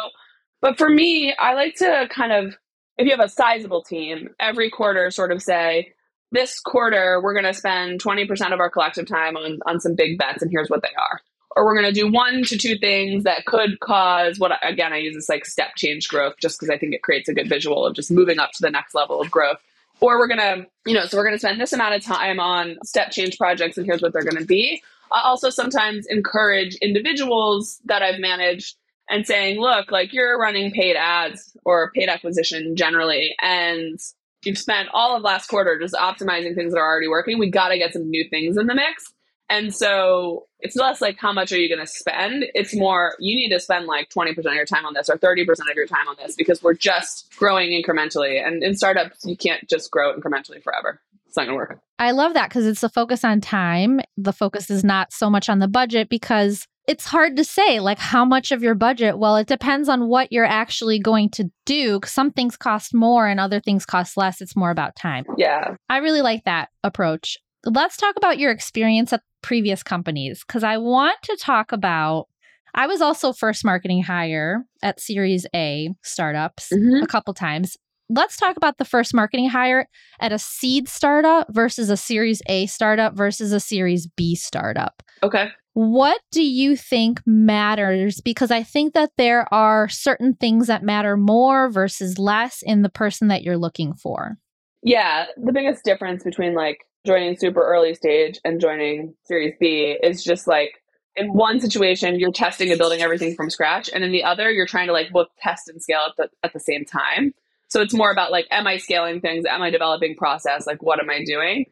But 0.60 0.78
for 0.78 0.88
me, 0.88 1.34
I 1.38 1.54
like 1.54 1.74
to 1.76 2.08
kind 2.10 2.32
of, 2.32 2.56
if 3.00 3.06
you 3.06 3.12
have 3.12 3.24
a 3.24 3.28
sizable 3.28 3.82
team, 3.82 4.28
every 4.38 4.68
quarter 4.68 5.10
sort 5.10 5.32
of 5.32 5.42
say, 5.42 5.94
this 6.32 6.60
quarter, 6.60 7.18
we're 7.22 7.32
going 7.32 7.46
to 7.46 7.54
spend 7.54 8.02
20% 8.02 8.52
of 8.52 8.60
our 8.60 8.70
collective 8.70 9.06
time 9.06 9.36
on, 9.36 9.58
on 9.66 9.80
some 9.80 9.94
big 9.94 10.18
bets, 10.18 10.42
and 10.42 10.50
here's 10.50 10.68
what 10.68 10.82
they 10.82 10.94
are. 10.96 11.20
Or 11.56 11.64
we're 11.64 11.80
going 11.80 11.92
to 11.92 11.98
do 11.98 12.12
one 12.12 12.44
to 12.44 12.58
two 12.58 12.78
things 12.78 13.24
that 13.24 13.46
could 13.46 13.80
cause 13.80 14.38
what, 14.38 14.52
again, 14.62 14.92
I 14.92 14.98
use 14.98 15.16
this 15.16 15.28
like 15.30 15.46
step 15.46 15.74
change 15.76 16.08
growth 16.08 16.34
just 16.38 16.60
because 16.60 16.70
I 16.70 16.78
think 16.78 16.94
it 16.94 17.02
creates 17.02 17.28
a 17.28 17.34
good 17.34 17.48
visual 17.48 17.86
of 17.86 17.94
just 17.94 18.10
moving 18.10 18.38
up 18.38 18.52
to 18.52 18.62
the 18.62 18.70
next 18.70 18.94
level 18.94 19.20
of 19.20 19.30
growth 19.30 19.58
or 20.00 20.18
we're 20.18 20.28
gonna 20.28 20.66
you 20.86 20.94
know 20.94 21.04
so 21.04 21.16
we're 21.16 21.24
gonna 21.24 21.38
spend 21.38 21.60
this 21.60 21.72
amount 21.72 21.94
of 21.94 22.02
time 22.02 22.40
on 22.40 22.78
step 22.84 23.10
change 23.10 23.38
projects 23.38 23.76
and 23.76 23.86
here's 23.86 24.02
what 24.02 24.12
they're 24.12 24.24
gonna 24.24 24.44
be 24.44 24.82
i 25.12 25.20
also 25.22 25.50
sometimes 25.50 26.06
encourage 26.06 26.74
individuals 26.76 27.80
that 27.84 28.02
i've 28.02 28.18
managed 28.18 28.76
and 29.10 29.26
saying 29.26 29.60
look 29.60 29.90
like 29.90 30.12
you're 30.12 30.38
running 30.38 30.70
paid 30.70 30.96
ads 30.96 31.56
or 31.64 31.90
paid 31.92 32.08
acquisition 32.08 32.76
generally 32.76 33.34
and 33.42 33.98
you've 34.44 34.58
spent 34.58 34.88
all 34.94 35.16
of 35.16 35.22
last 35.22 35.48
quarter 35.48 35.78
just 35.78 35.94
optimizing 35.94 36.54
things 36.54 36.72
that 36.72 36.78
are 36.78 36.86
already 36.86 37.08
working 37.08 37.38
we 37.38 37.50
got 37.50 37.68
to 37.68 37.78
get 37.78 37.92
some 37.92 38.08
new 38.08 38.26
things 38.30 38.56
in 38.56 38.66
the 38.66 38.74
mix 38.74 39.12
and 39.50 39.74
so 39.74 40.46
it's 40.60 40.76
less 40.76 41.00
like 41.00 41.18
how 41.18 41.32
much 41.32 41.50
are 41.50 41.58
you 41.58 41.68
going 41.68 41.84
to 41.84 41.92
spend? 41.92 42.44
It's 42.54 42.74
more 42.74 43.16
you 43.18 43.34
need 43.34 43.50
to 43.50 43.58
spend 43.58 43.86
like 43.86 44.08
20% 44.08 44.38
of 44.38 44.54
your 44.54 44.64
time 44.64 44.86
on 44.86 44.94
this 44.94 45.10
or 45.10 45.18
30% 45.18 45.42
of 45.42 45.74
your 45.74 45.86
time 45.86 46.06
on 46.08 46.14
this 46.18 46.36
because 46.36 46.62
we're 46.62 46.74
just 46.74 47.34
growing 47.36 47.70
incrementally. 47.70 48.44
And 48.44 48.62
in 48.62 48.76
startups, 48.76 49.24
you 49.24 49.36
can't 49.36 49.68
just 49.68 49.90
grow 49.90 50.16
incrementally 50.16 50.62
forever. 50.62 51.00
It's 51.26 51.36
not 51.36 51.46
going 51.46 51.54
to 51.54 51.56
work. 51.56 51.80
I 51.98 52.12
love 52.12 52.34
that 52.34 52.48
because 52.48 52.64
it's 52.64 52.80
the 52.80 52.88
focus 52.88 53.24
on 53.24 53.40
time. 53.40 54.00
The 54.16 54.32
focus 54.32 54.70
is 54.70 54.84
not 54.84 55.12
so 55.12 55.28
much 55.28 55.48
on 55.48 55.58
the 55.58 55.68
budget 55.68 56.08
because 56.08 56.68
it's 56.90 57.06
hard 57.06 57.36
to 57.36 57.44
say 57.44 57.78
like 57.78 57.98
how 57.98 58.24
much 58.24 58.50
of 58.50 58.62
your 58.62 58.74
budget 58.74 59.18
well 59.18 59.36
it 59.36 59.46
depends 59.46 59.88
on 59.88 60.08
what 60.08 60.32
you're 60.32 60.44
actually 60.44 60.98
going 60.98 61.30
to 61.30 61.44
do 61.64 62.00
some 62.04 62.30
things 62.30 62.56
cost 62.56 62.92
more 62.94 63.26
and 63.26 63.38
other 63.38 63.60
things 63.60 63.86
cost 63.86 64.16
less 64.16 64.40
it's 64.40 64.56
more 64.56 64.70
about 64.70 64.96
time 64.96 65.24
yeah 65.36 65.74
i 65.88 65.98
really 65.98 66.22
like 66.22 66.44
that 66.44 66.68
approach 66.82 67.38
let's 67.64 67.96
talk 67.96 68.16
about 68.16 68.38
your 68.38 68.50
experience 68.50 69.12
at 69.12 69.22
previous 69.42 69.82
companies 69.82 70.44
because 70.46 70.64
I 70.64 70.78
want 70.78 71.16
to 71.24 71.36
talk 71.40 71.72
about. 71.72 72.26
I 72.72 72.86
was 72.86 73.00
also 73.00 73.32
first 73.32 73.64
marketing 73.64 74.04
hire 74.04 74.64
at 74.80 75.00
Series 75.00 75.44
A 75.54 75.90
startups 76.02 76.68
mm-hmm. 76.72 77.02
a 77.02 77.06
couple 77.06 77.34
times. 77.34 77.76
Let's 78.12 78.36
talk 78.36 78.56
about 78.56 78.78
the 78.78 78.84
first 78.84 79.14
marketing 79.14 79.48
hire 79.48 79.86
at 80.18 80.32
a 80.32 80.38
seed 80.38 80.88
startup 80.88 81.46
versus 81.50 81.90
a 81.90 81.96
Series 81.96 82.42
A 82.48 82.66
startup 82.66 83.14
versus 83.14 83.52
a 83.52 83.60
Series 83.60 84.08
B 84.08 84.34
startup. 84.34 85.02
Okay. 85.22 85.50
What 85.74 86.20
do 86.32 86.42
you 86.42 86.74
think 86.74 87.22
matters? 87.24 88.20
Because 88.20 88.50
I 88.50 88.64
think 88.64 88.94
that 88.94 89.12
there 89.16 89.46
are 89.54 89.88
certain 89.88 90.34
things 90.34 90.66
that 90.66 90.82
matter 90.82 91.16
more 91.16 91.70
versus 91.70 92.18
less 92.18 92.62
in 92.62 92.82
the 92.82 92.88
person 92.88 93.28
that 93.28 93.44
you're 93.44 93.56
looking 93.56 93.94
for. 93.94 94.38
Yeah. 94.82 95.26
The 95.36 95.52
biggest 95.52 95.84
difference 95.84 96.24
between 96.24 96.54
like 96.56 96.78
joining 97.06 97.36
super 97.36 97.62
early 97.62 97.94
stage 97.94 98.40
and 98.44 98.60
joining 98.60 99.14
Series 99.24 99.54
B 99.60 99.96
is 100.02 100.24
just 100.24 100.48
like 100.48 100.72
in 101.14 101.28
one 101.28 101.60
situation 101.60 102.18
you're 102.18 102.32
testing 102.32 102.70
and 102.70 102.78
building 102.78 103.02
everything 103.02 103.34
from 103.34 103.50
scratch, 103.50 103.88
and 103.94 104.02
in 104.02 104.10
the 104.10 104.24
other 104.24 104.50
you're 104.50 104.66
trying 104.66 104.86
to 104.88 104.92
like 104.92 105.10
both 105.12 105.28
test 105.40 105.68
and 105.68 105.80
scale 105.80 106.06
at 106.08 106.16
the, 106.16 106.28
at 106.42 106.52
the 106.52 106.60
same 106.60 106.84
time. 106.84 107.32
So 107.70 107.80
it's 107.80 107.94
more 107.94 108.10
about 108.10 108.32
like, 108.32 108.46
am 108.50 108.66
I 108.66 108.78
scaling 108.78 109.20
things? 109.20 109.44
Am 109.46 109.62
I 109.62 109.70
developing 109.70 110.16
process? 110.16 110.66
Like, 110.66 110.82
what 110.82 111.00
am 111.00 111.08
I 111.08 111.24
doing? 111.24 111.66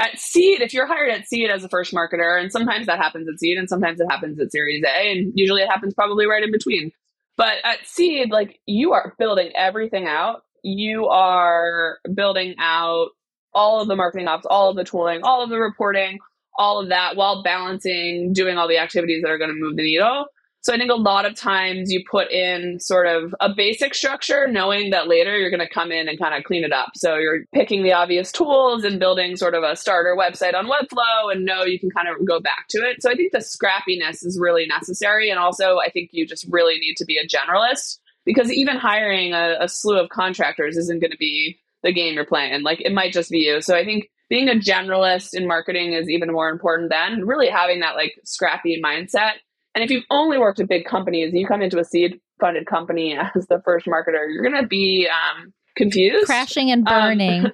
At 0.00 0.18
seed, 0.18 0.62
if 0.62 0.72
you're 0.72 0.86
hired 0.86 1.10
at 1.10 1.28
seed 1.28 1.50
as 1.50 1.62
a 1.62 1.68
first 1.68 1.92
marketer, 1.92 2.40
and 2.40 2.50
sometimes 2.50 2.86
that 2.86 2.98
happens 2.98 3.28
at 3.28 3.38
seed, 3.38 3.58
and 3.58 3.68
sometimes 3.68 4.00
it 4.00 4.06
happens 4.10 4.40
at 4.40 4.50
Series 4.50 4.82
A, 4.82 5.12
and 5.12 5.32
usually 5.36 5.62
it 5.62 5.68
happens 5.68 5.92
probably 5.92 6.26
right 6.26 6.42
in 6.42 6.50
between. 6.50 6.90
But 7.36 7.54
at 7.64 7.86
seed, 7.86 8.30
like 8.30 8.58
you 8.66 8.92
are 8.92 9.14
building 9.18 9.52
everything 9.54 10.06
out. 10.06 10.42
You 10.62 11.08
are 11.08 11.98
building 12.14 12.54
out 12.58 13.08
all 13.52 13.82
of 13.82 13.88
the 13.88 13.96
marketing 13.96 14.28
ops, 14.28 14.46
all 14.46 14.70
of 14.70 14.76
the 14.76 14.84
tooling, 14.84 15.20
all 15.22 15.42
of 15.42 15.50
the 15.50 15.58
reporting, 15.58 16.18
all 16.56 16.80
of 16.80 16.88
that 16.88 17.16
while 17.16 17.42
balancing 17.42 18.32
doing 18.32 18.56
all 18.56 18.68
the 18.68 18.78
activities 18.78 19.22
that 19.22 19.30
are 19.30 19.38
going 19.38 19.50
to 19.50 19.56
move 19.56 19.76
the 19.76 19.82
needle. 19.82 20.26
So 20.62 20.72
I 20.72 20.76
think 20.76 20.92
a 20.92 20.96
lot 20.96 21.26
of 21.26 21.34
times 21.34 21.90
you 21.90 22.04
put 22.08 22.30
in 22.30 22.78
sort 22.78 23.08
of 23.08 23.34
a 23.40 23.52
basic 23.52 23.96
structure, 23.96 24.46
knowing 24.46 24.90
that 24.90 25.08
later 25.08 25.36
you're 25.36 25.50
going 25.50 25.58
to 25.58 25.68
come 25.68 25.90
in 25.90 26.08
and 26.08 26.16
kind 26.16 26.36
of 26.36 26.44
clean 26.44 26.62
it 26.62 26.72
up. 26.72 26.90
So 26.94 27.16
you're 27.16 27.40
picking 27.52 27.82
the 27.82 27.92
obvious 27.92 28.30
tools 28.30 28.84
and 28.84 29.00
building 29.00 29.34
sort 29.34 29.54
of 29.56 29.64
a 29.64 29.74
starter 29.74 30.16
website 30.16 30.54
on 30.54 30.68
Webflow 30.68 31.32
and 31.32 31.44
know 31.44 31.64
you 31.64 31.80
can 31.80 31.90
kind 31.90 32.06
of 32.06 32.24
go 32.24 32.38
back 32.38 32.68
to 32.70 32.78
it. 32.78 33.02
So 33.02 33.10
I 33.10 33.14
think 33.16 33.32
the 33.32 33.38
scrappiness 33.38 34.24
is 34.24 34.38
really 34.40 34.64
necessary. 34.66 35.30
And 35.30 35.38
also, 35.40 35.78
I 35.78 35.90
think 35.90 36.10
you 36.12 36.24
just 36.28 36.46
really 36.48 36.78
need 36.78 36.94
to 36.98 37.04
be 37.04 37.18
a 37.18 37.26
generalist 37.26 37.98
because 38.24 38.52
even 38.52 38.76
hiring 38.76 39.32
a, 39.32 39.56
a 39.58 39.68
slew 39.68 39.98
of 39.98 40.10
contractors 40.10 40.76
isn't 40.76 41.00
going 41.00 41.10
to 41.10 41.18
be 41.18 41.58
the 41.82 41.92
game 41.92 42.14
you're 42.14 42.24
playing. 42.24 42.62
Like 42.62 42.80
it 42.80 42.92
might 42.92 43.12
just 43.12 43.30
be 43.30 43.38
you. 43.38 43.62
So 43.62 43.76
I 43.76 43.84
think 43.84 44.08
being 44.28 44.48
a 44.48 44.52
generalist 44.52 45.34
in 45.34 45.48
marketing 45.48 45.94
is 45.94 46.08
even 46.08 46.30
more 46.30 46.50
important 46.50 46.90
than 46.90 47.26
really 47.26 47.48
having 47.48 47.80
that 47.80 47.96
like 47.96 48.14
scrappy 48.24 48.80
mindset 48.80 49.32
and 49.74 49.82
if 49.82 49.90
you've 49.90 50.04
only 50.10 50.38
worked 50.38 50.60
at 50.60 50.68
big 50.68 50.84
companies 50.84 51.30
and 51.30 51.38
you 51.38 51.46
come 51.46 51.62
into 51.62 51.78
a 51.78 51.84
seed 51.84 52.20
funded 52.40 52.66
company 52.66 53.16
as 53.16 53.46
the 53.46 53.60
first 53.64 53.86
marketer, 53.86 54.32
you're 54.32 54.42
going 54.42 54.60
to 54.60 54.68
be 54.68 55.08
um, 55.08 55.52
confused. 55.76 56.26
Crashing 56.26 56.70
and 56.70 56.86
um, 56.88 57.00
burning. 57.00 57.46
Um, 57.46 57.52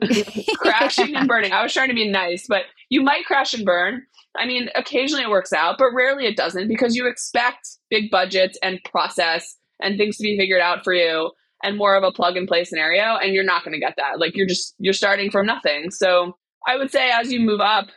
crashing 0.56 1.14
and 1.16 1.28
burning. 1.28 1.52
I 1.52 1.62
was 1.62 1.72
trying 1.72 1.88
to 1.88 1.94
be 1.94 2.08
nice, 2.08 2.46
but 2.48 2.62
you 2.88 3.02
might 3.02 3.24
crash 3.24 3.54
and 3.54 3.64
burn. 3.64 4.02
I 4.36 4.46
mean, 4.46 4.68
occasionally 4.76 5.24
it 5.24 5.30
works 5.30 5.52
out, 5.52 5.76
but 5.78 5.92
rarely 5.92 6.26
it 6.26 6.36
doesn't 6.36 6.68
because 6.68 6.94
you 6.94 7.06
expect 7.06 7.68
big 7.90 8.10
budgets 8.10 8.58
and 8.62 8.80
process 8.84 9.56
and 9.80 9.96
things 9.96 10.16
to 10.16 10.22
be 10.22 10.36
figured 10.36 10.60
out 10.60 10.84
for 10.84 10.92
you 10.92 11.30
and 11.62 11.76
more 11.76 11.96
of 11.96 12.04
a 12.04 12.12
plug 12.12 12.36
and 12.36 12.46
play 12.46 12.64
scenario 12.64 13.16
and 13.16 13.32
you're 13.32 13.44
not 13.44 13.64
going 13.64 13.72
to 13.72 13.80
get 13.80 13.94
that. 13.96 14.18
Like 14.18 14.36
you're 14.36 14.46
just 14.46 14.74
you're 14.78 14.92
starting 14.92 15.30
from 15.30 15.46
nothing. 15.46 15.90
So 15.90 16.36
I 16.66 16.76
would 16.76 16.90
say 16.90 17.10
as 17.10 17.32
you 17.32 17.40
move 17.40 17.60
up, 17.60 17.88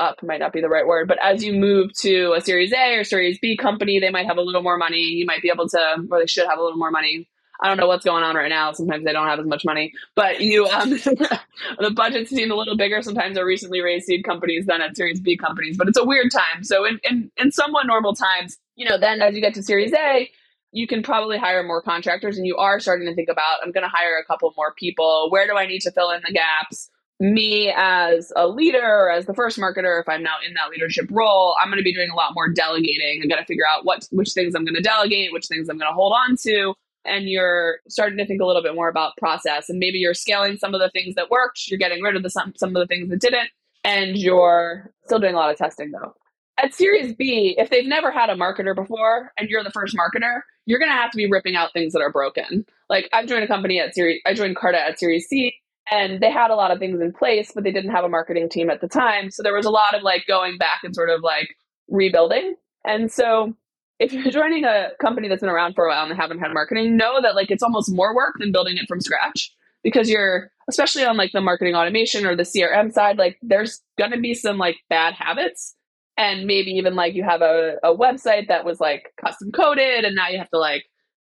up 0.00 0.22
might 0.22 0.40
not 0.40 0.52
be 0.52 0.60
the 0.60 0.68
right 0.68 0.86
word, 0.86 1.08
but 1.08 1.18
as 1.22 1.44
you 1.44 1.52
move 1.52 1.92
to 2.00 2.34
a 2.36 2.40
Series 2.40 2.72
A 2.72 2.96
or 2.96 3.04
Series 3.04 3.38
B 3.38 3.56
company, 3.56 3.98
they 4.00 4.10
might 4.10 4.26
have 4.26 4.36
a 4.36 4.42
little 4.42 4.62
more 4.62 4.76
money. 4.76 5.00
You 5.00 5.26
might 5.26 5.42
be 5.42 5.50
able 5.52 5.68
to, 5.68 6.06
or 6.10 6.18
they 6.20 6.26
should 6.26 6.48
have 6.48 6.58
a 6.58 6.62
little 6.62 6.78
more 6.78 6.90
money. 6.90 7.28
I 7.60 7.68
don't 7.68 7.76
know 7.76 7.86
what's 7.86 8.04
going 8.04 8.24
on 8.24 8.34
right 8.34 8.48
now. 8.48 8.72
Sometimes 8.72 9.04
they 9.04 9.12
don't 9.12 9.28
have 9.28 9.38
as 9.38 9.46
much 9.46 9.64
money, 9.64 9.92
but 10.16 10.40
you, 10.40 10.66
um, 10.66 10.90
the 11.78 11.92
budgets 11.94 12.30
seem 12.30 12.50
a 12.50 12.54
little 12.54 12.76
bigger. 12.76 13.00
Sometimes 13.00 13.38
are 13.38 13.46
recently 13.46 13.80
raised 13.80 14.06
seed 14.06 14.24
companies 14.24 14.66
than 14.66 14.82
at 14.82 14.96
Series 14.96 15.20
B 15.20 15.36
companies, 15.36 15.76
but 15.76 15.88
it's 15.88 15.98
a 15.98 16.04
weird 16.04 16.32
time. 16.32 16.64
So 16.64 16.84
in, 16.84 17.00
in, 17.08 17.30
in 17.36 17.52
somewhat 17.52 17.86
normal 17.86 18.14
times, 18.14 18.58
you 18.74 18.88
know, 18.88 18.98
then 18.98 19.22
as 19.22 19.34
you 19.34 19.40
get 19.40 19.54
to 19.54 19.62
Series 19.62 19.92
A, 19.92 20.28
you 20.72 20.88
can 20.88 21.04
probably 21.04 21.38
hire 21.38 21.62
more 21.62 21.80
contractors 21.80 22.36
and 22.36 22.46
you 22.46 22.56
are 22.56 22.80
starting 22.80 23.06
to 23.06 23.14
think 23.14 23.28
about, 23.28 23.58
I'm 23.62 23.70
going 23.70 23.84
to 23.84 23.88
hire 23.88 24.18
a 24.18 24.24
couple 24.24 24.52
more 24.56 24.74
people. 24.76 25.28
Where 25.30 25.46
do 25.46 25.56
I 25.56 25.66
need 25.66 25.80
to 25.82 25.92
fill 25.92 26.10
in 26.10 26.20
the 26.26 26.32
gaps? 26.32 26.90
Me 27.24 27.72
as 27.74 28.32
a 28.36 28.46
leader 28.46 28.84
or 28.84 29.10
as 29.10 29.26
the 29.26 29.34
first 29.34 29.58
marketer, 29.58 30.00
if 30.00 30.08
I'm 30.08 30.22
now 30.22 30.36
in 30.46 30.54
that 30.54 30.70
leadership 30.70 31.08
role, 31.10 31.56
I'm 31.60 31.68
going 31.68 31.78
to 31.78 31.84
be 31.84 31.94
doing 31.94 32.10
a 32.10 32.14
lot 32.14 32.34
more 32.34 32.48
delegating. 32.48 33.20
I'm 33.22 33.28
going 33.28 33.40
to 33.40 33.46
figure 33.46 33.64
out 33.68 33.84
what 33.84 34.06
which 34.10 34.32
things 34.32 34.54
I'm 34.54 34.64
going 34.64 34.74
to 34.74 34.82
delegate, 34.82 35.32
which 35.32 35.46
things 35.46 35.68
I'm 35.68 35.78
going 35.78 35.90
to 35.90 35.94
hold 35.94 36.12
on 36.12 36.36
to. 36.42 36.74
And 37.06 37.28
you're 37.28 37.80
starting 37.88 38.18
to 38.18 38.26
think 38.26 38.40
a 38.40 38.46
little 38.46 38.62
bit 38.62 38.74
more 38.74 38.88
about 38.88 39.16
process. 39.16 39.68
And 39.68 39.78
maybe 39.78 39.98
you're 39.98 40.14
scaling 40.14 40.56
some 40.56 40.74
of 40.74 40.80
the 40.80 40.90
things 40.90 41.14
that 41.16 41.30
worked, 41.30 41.68
you're 41.68 41.78
getting 41.78 42.02
rid 42.02 42.16
of 42.16 42.22
the 42.22 42.30
some, 42.30 42.52
some 42.56 42.70
of 42.70 42.80
the 42.80 42.86
things 42.86 43.08
that 43.10 43.20
didn't, 43.20 43.48
and 43.82 44.16
you're 44.16 44.92
still 45.04 45.18
doing 45.18 45.34
a 45.34 45.38
lot 45.38 45.50
of 45.50 45.56
testing 45.56 45.90
though. 45.90 46.14
At 46.62 46.72
Series 46.72 47.14
B, 47.14 47.56
if 47.58 47.70
they've 47.70 47.86
never 47.86 48.12
had 48.12 48.30
a 48.30 48.36
marketer 48.36 48.76
before 48.76 49.32
and 49.38 49.48
you're 49.48 49.64
the 49.64 49.72
first 49.72 49.96
marketer, 49.96 50.40
you're 50.66 50.78
going 50.78 50.90
to 50.90 50.96
have 50.96 51.10
to 51.10 51.16
be 51.16 51.28
ripping 51.28 51.56
out 51.56 51.72
things 51.72 51.92
that 51.92 52.00
are 52.00 52.12
broken. 52.12 52.64
Like 52.88 53.08
I've 53.12 53.26
joined 53.26 53.44
a 53.44 53.48
company 53.48 53.80
at 53.80 53.94
Series, 53.94 54.20
I 54.24 54.34
joined 54.34 54.56
Carta 54.56 54.78
at 54.78 54.98
Series 54.98 55.26
C 55.26 55.54
and 55.90 56.20
they 56.20 56.30
had 56.30 56.50
a 56.50 56.54
lot 56.54 56.70
of 56.70 56.78
things 56.78 57.00
in 57.00 57.12
place 57.12 57.52
but 57.54 57.64
they 57.64 57.72
didn't 57.72 57.90
have 57.90 58.04
a 58.04 58.08
marketing 58.08 58.48
team 58.48 58.70
at 58.70 58.80
the 58.80 58.88
time. 58.88 59.30
So 59.30 59.42
there 59.42 59.54
was 59.54 59.66
a 59.66 59.70
lot 59.70 59.94
of 59.94 60.02
like 60.02 60.24
going 60.26 60.58
back 60.58 60.80
and 60.82 60.94
sort 60.94 61.10
of 61.10 61.22
like 61.22 61.54
rebuilding. 61.88 62.54
And 62.84 63.10
so 63.10 63.54
if 63.98 64.12
you're 64.12 64.30
joining 64.30 64.64
a 64.64 64.88
company 65.00 65.28
that's 65.28 65.40
been 65.40 65.50
around 65.50 65.74
for 65.74 65.86
a 65.86 65.88
while 65.90 66.02
and 66.02 66.12
they 66.12 66.16
haven't 66.16 66.40
had 66.40 66.52
marketing 66.52 66.96
know 66.96 67.20
that 67.22 67.34
like 67.34 67.50
it's 67.50 67.62
almost 67.62 67.92
more 67.92 68.14
work 68.14 68.34
than 68.38 68.52
building 68.52 68.76
it 68.76 68.86
from 68.88 69.00
scratch 69.00 69.52
because 69.82 70.10
you're 70.10 70.50
especially 70.68 71.04
on 71.04 71.16
like 71.16 71.32
the 71.32 71.40
marketing 71.40 71.74
automation 71.74 72.26
or 72.26 72.34
the 72.34 72.42
crm 72.42 72.90
side 72.92 73.18
like 73.18 73.38
there's 73.42 73.82
gonna 73.98 74.18
be 74.18 74.34
some 74.34 74.58
like 74.58 74.76
bad 74.88 75.14
habits. 75.14 75.74
And 76.16 76.46
maybe 76.46 76.70
even 76.70 76.94
like 76.94 77.14
you 77.14 77.24
have 77.24 77.42
a, 77.42 77.74
a 77.82 77.96
website 77.96 78.46
that 78.46 78.64
was 78.64 78.78
like 78.78 79.12
custom 79.20 79.50
coded 79.50 80.04
and 80.04 80.14
now 80.14 80.28
you 80.28 80.38
have 80.38 80.50
to 80.50 80.58
like 80.58 80.84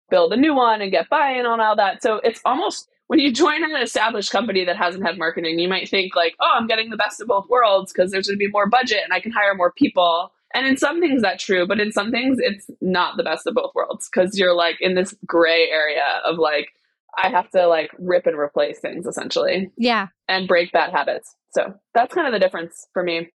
build 0.09 0.31
a 0.31 0.37
new 0.37 0.55
one 0.55 0.81
and 0.81 0.91
get 0.91 1.09
buy-in 1.09 1.45
on 1.45 1.59
all 1.59 1.75
that. 1.75 2.01
So 2.01 2.21
it's 2.23 2.39
almost 2.45 2.87
when 3.07 3.19
you 3.19 3.31
join 3.31 3.63
an 3.63 3.81
established 3.81 4.31
company 4.31 4.65
that 4.65 4.77
hasn't 4.77 5.05
had 5.05 5.17
marketing, 5.17 5.59
you 5.59 5.67
might 5.67 5.89
think 5.89 6.15
like, 6.15 6.35
oh, 6.39 6.51
I'm 6.55 6.67
getting 6.67 6.89
the 6.89 6.97
best 6.97 7.21
of 7.21 7.27
both 7.27 7.49
worlds 7.49 7.91
because 7.91 8.11
there's 8.11 8.27
going 8.27 8.37
to 8.37 8.45
be 8.45 8.51
more 8.51 8.69
budget 8.69 8.99
and 9.03 9.13
I 9.13 9.19
can 9.19 9.31
hire 9.31 9.55
more 9.55 9.71
people. 9.71 10.31
And 10.53 10.67
in 10.67 10.77
some 10.77 10.99
things 10.99 11.21
that's 11.21 11.43
true, 11.43 11.65
but 11.65 11.79
in 11.79 11.91
some 11.91 12.11
things 12.11 12.37
it's 12.39 12.69
not 12.81 13.17
the 13.17 13.23
best 13.23 13.47
of 13.47 13.55
both 13.55 13.73
worlds 13.73 14.09
because 14.09 14.37
you're 14.37 14.53
like 14.53 14.77
in 14.81 14.95
this 14.95 15.15
gray 15.25 15.69
area 15.69 16.21
of 16.25 16.37
like, 16.37 16.69
I 17.17 17.29
have 17.29 17.49
to 17.51 17.67
like 17.67 17.91
rip 17.97 18.27
and 18.27 18.37
replace 18.37 18.79
things 18.79 19.05
essentially. 19.05 19.71
Yeah. 19.77 20.07
And 20.27 20.47
break 20.47 20.71
bad 20.71 20.91
habits. 20.91 21.33
So 21.51 21.73
that's 21.93 22.13
kind 22.13 22.27
of 22.27 22.33
the 22.33 22.39
difference 22.39 22.87
for 22.93 23.03
me. 23.03 23.29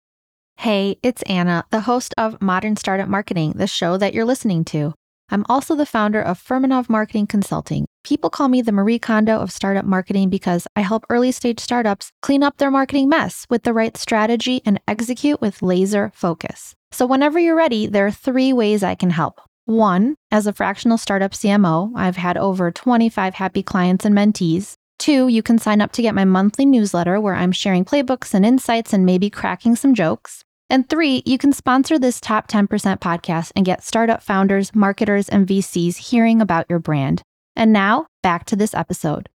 Hey, 0.57 0.99
it's 1.03 1.23
Anna, 1.23 1.65
the 1.71 1.81
host 1.81 2.13
of 2.19 2.43
Modern 2.43 2.77
Startup 2.77 3.09
Marketing, 3.09 3.53
the 3.53 3.67
show 3.67 3.97
that 3.97 4.13
you're 4.13 4.27
listening 4.27 4.65
to. 4.67 4.95
I'm 5.31 5.47
also 5.49 5.75
the 5.75 5.87
founder 5.87 6.21
of 6.21 6.43
Furmanov 6.43 6.91
Marketing 6.91 7.27
Consulting. 7.27 7.87
People 8.03 8.31
call 8.31 8.49
me 8.49 8.63
the 8.63 8.73
Marie 8.73 8.99
Kondo 8.99 9.39
of 9.39 9.53
startup 9.53 9.85
marketing 9.85 10.31
because 10.31 10.67
I 10.75 10.81
help 10.81 11.05
early 11.11 11.33
stage 11.33 11.61
startups 11.61 12.11
clean 12.23 12.43
up 12.43 12.57
their 12.57 12.71
marketing 12.71 13.09
mess 13.09 13.47
with 13.51 13.63
the 13.63 13.75
right 13.75 13.97
strategy 13.97 14.63
and 14.65 14.81
execute 14.89 15.41
with 15.41 15.63
laser 15.63 16.11
focus. 16.15 16.75
So, 16.93 17.07
whenever 17.07 17.39
you're 17.39 17.57
ready, 17.57 17.87
there 17.87 18.07
are 18.07 18.11
three 18.11 18.53
ways 18.53 18.83
I 18.83 18.95
can 18.95 19.11
help. 19.11 19.41
One, 19.67 20.17
as 20.31 20.47
a 20.47 20.53
fractional 20.53 20.99
startup 20.99 21.33
CMO, 21.33 21.93
I've 21.95 22.17
had 22.17 22.37
over 22.37 22.71
25 22.71 23.35
happy 23.35 23.63
clients 23.63 24.05
and 24.05 24.17
mentees. 24.17 24.75
Two, 24.99 25.29
you 25.29 25.43
can 25.43 25.59
sign 25.59 25.81
up 25.81 25.93
to 25.93 26.03
get 26.03 26.15
my 26.15 26.25
monthly 26.25 26.67
newsletter 26.67 27.21
where 27.21 27.35
I'm 27.35 27.53
sharing 27.53 27.85
playbooks 27.85 28.35
and 28.35 28.45
insights 28.45 28.93
and 28.93 29.07
maybe 29.07 29.31
cracking 29.31 29.77
some 29.77 29.95
jokes. 29.95 30.43
And 30.69 30.89
three, 30.89 31.23
you 31.27 31.39
can 31.39 31.53
sponsor 31.53 31.99
this 31.99 32.21
top 32.21 32.49
10% 32.49 32.67
podcast 32.99 33.53
and 33.55 33.65
get 33.65 33.83
startup 33.83 34.23
founders, 34.23 34.75
marketers, 34.75 35.29
and 35.29 35.47
VCs 35.47 35.97
hearing 35.97 36.41
about 36.41 36.67
your 36.69 36.79
brand. 36.79 37.23
And 37.57 37.73
now 37.73 38.07
back 38.23 38.47
to 38.47 38.57
this 38.57 38.75
episode. 38.75 39.29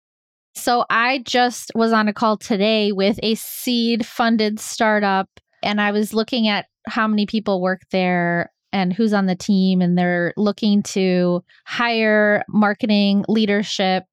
So 0.55 0.86
I 0.89 1.19
just 1.25 1.72
was 1.75 1.91
on 1.91 2.07
a 2.07 2.13
call 2.13 2.38
today 2.38 2.91
with 2.91 3.19
a 3.22 3.36
seed 3.36 4.05
funded 4.05 4.60
startup, 4.60 5.29
and 5.62 5.81
I 5.81 5.91
was 5.91 6.13
looking 6.13 6.48
at 6.48 6.67
how 6.88 7.07
many 7.07 7.25
people 7.25 7.62
work 7.62 7.81
there 7.91 8.51
and 8.72 8.93
who's 8.93 9.13
on 9.13 9.25
the 9.25 9.36
team, 9.36 9.81
and 9.81 9.98
they're 9.98 10.34
looking 10.38 10.84
to 10.84 11.43
hire 11.65 12.43
marketing 12.48 13.25
leadership. 13.27 14.03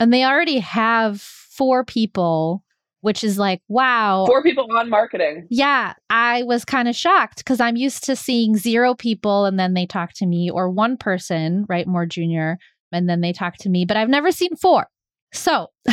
And 0.00 0.12
they 0.12 0.24
already 0.24 0.58
have 0.58 1.20
four 1.20 1.84
people 1.84 2.64
which 3.02 3.24
is 3.24 3.36
like, 3.36 3.60
wow. 3.68 4.24
Four 4.26 4.42
people 4.42 4.66
on 4.76 4.88
marketing. 4.88 5.46
Yeah. 5.50 5.94
I 6.08 6.44
was 6.44 6.64
kind 6.64 6.88
of 6.88 6.94
shocked 6.96 7.38
because 7.38 7.60
I'm 7.60 7.76
used 7.76 8.04
to 8.04 8.16
seeing 8.16 8.56
zero 8.56 8.94
people 8.94 9.44
and 9.44 9.58
then 9.58 9.74
they 9.74 9.86
talk 9.86 10.12
to 10.14 10.26
me, 10.26 10.50
or 10.50 10.70
one 10.70 10.96
person, 10.96 11.66
right, 11.68 11.86
more 11.86 12.06
junior, 12.06 12.58
and 12.92 13.08
then 13.08 13.20
they 13.20 13.32
talk 13.32 13.56
to 13.58 13.68
me, 13.68 13.84
but 13.84 13.96
I've 13.96 14.08
never 14.08 14.30
seen 14.30 14.56
four. 14.56 14.86
So 15.32 15.68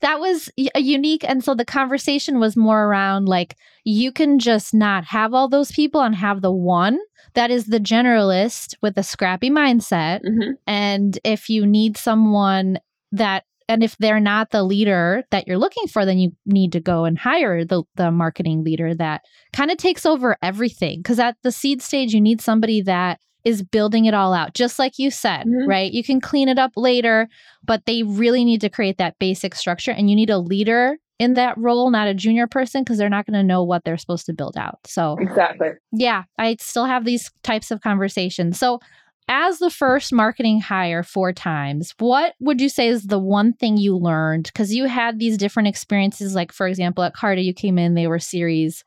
that 0.00 0.20
was 0.20 0.50
a 0.74 0.80
unique. 0.80 1.24
And 1.24 1.42
so 1.42 1.54
the 1.54 1.64
conversation 1.64 2.40
was 2.40 2.56
more 2.56 2.84
around 2.84 3.28
like, 3.28 3.56
you 3.84 4.12
can 4.12 4.38
just 4.38 4.74
not 4.74 5.04
have 5.04 5.32
all 5.32 5.48
those 5.48 5.72
people 5.72 6.02
and 6.02 6.14
have 6.14 6.42
the 6.42 6.52
one 6.52 6.98
that 7.34 7.50
is 7.50 7.66
the 7.66 7.80
generalist 7.80 8.74
with 8.82 8.98
a 8.98 9.02
scrappy 9.02 9.50
mindset. 9.50 10.20
Mm-hmm. 10.24 10.52
And 10.66 11.18
if 11.24 11.48
you 11.48 11.66
need 11.66 11.96
someone 11.96 12.78
that 13.12 13.44
and 13.70 13.82
if 13.82 13.96
they're 13.98 14.20
not 14.20 14.50
the 14.50 14.62
leader 14.62 15.24
that 15.30 15.46
you're 15.46 15.58
looking 15.58 15.86
for 15.86 16.04
then 16.04 16.18
you 16.18 16.32
need 16.46 16.72
to 16.72 16.80
go 16.80 17.04
and 17.04 17.18
hire 17.18 17.64
the, 17.64 17.82
the 17.96 18.10
marketing 18.10 18.64
leader 18.64 18.94
that 18.94 19.22
kind 19.52 19.70
of 19.70 19.76
takes 19.76 20.06
over 20.06 20.36
everything 20.42 21.00
because 21.00 21.18
at 21.18 21.36
the 21.42 21.52
seed 21.52 21.82
stage 21.82 22.12
you 22.12 22.20
need 22.20 22.40
somebody 22.40 22.82
that 22.82 23.20
is 23.44 23.62
building 23.62 24.04
it 24.04 24.14
all 24.14 24.34
out 24.34 24.54
just 24.54 24.78
like 24.78 24.98
you 24.98 25.10
said 25.10 25.46
mm-hmm. 25.46 25.68
right 25.68 25.92
you 25.92 26.02
can 26.02 26.20
clean 26.20 26.48
it 26.48 26.58
up 26.58 26.72
later 26.76 27.28
but 27.64 27.84
they 27.86 28.02
really 28.02 28.44
need 28.44 28.60
to 28.60 28.68
create 28.68 28.98
that 28.98 29.18
basic 29.18 29.54
structure 29.54 29.90
and 29.90 30.10
you 30.10 30.16
need 30.16 30.30
a 30.30 30.38
leader 30.38 30.96
in 31.18 31.34
that 31.34 31.56
role 31.58 31.90
not 31.90 32.08
a 32.08 32.14
junior 32.14 32.46
person 32.46 32.82
because 32.82 32.98
they're 32.98 33.08
not 33.08 33.26
going 33.26 33.38
to 33.38 33.42
know 33.42 33.62
what 33.62 33.84
they're 33.84 33.98
supposed 33.98 34.26
to 34.26 34.32
build 34.32 34.56
out 34.56 34.78
so 34.84 35.16
exactly 35.20 35.70
yeah 35.92 36.24
i 36.38 36.56
still 36.60 36.84
have 36.84 37.04
these 37.04 37.30
types 37.42 37.70
of 37.70 37.80
conversations 37.80 38.58
so 38.58 38.80
as 39.28 39.58
the 39.58 39.70
first 39.70 40.12
marketing 40.12 40.58
hire 40.60 41.02
four 41.02 41.34
times, 41.34 41.94
what 41.98 42.34
would 42.40 42.60
you 42.60 42.70
say 42.70 42.88
is 42.88 43.04
the 43.04 43.18
one 43.18 43.52
thing 43.52 43.76
you 43.76 43.94
learned? 43.94 44.44
Because 44.44 44.74
you 44.74 44.86
had 44.86 45.18
these 45.18 45.36
different 45.36 45.68
experiences, 45.68 46.34
like 46.34 46.50
for 46.50 46.66
example, 46.66 47.04
at 47.04 47.14
Carta, 47.14 47.42
you 47.42 47.52
came 47.52 47.78
in, 47.78 47.94
they 47.94 48.06
were 48.06 48.18
series 48.18 48.84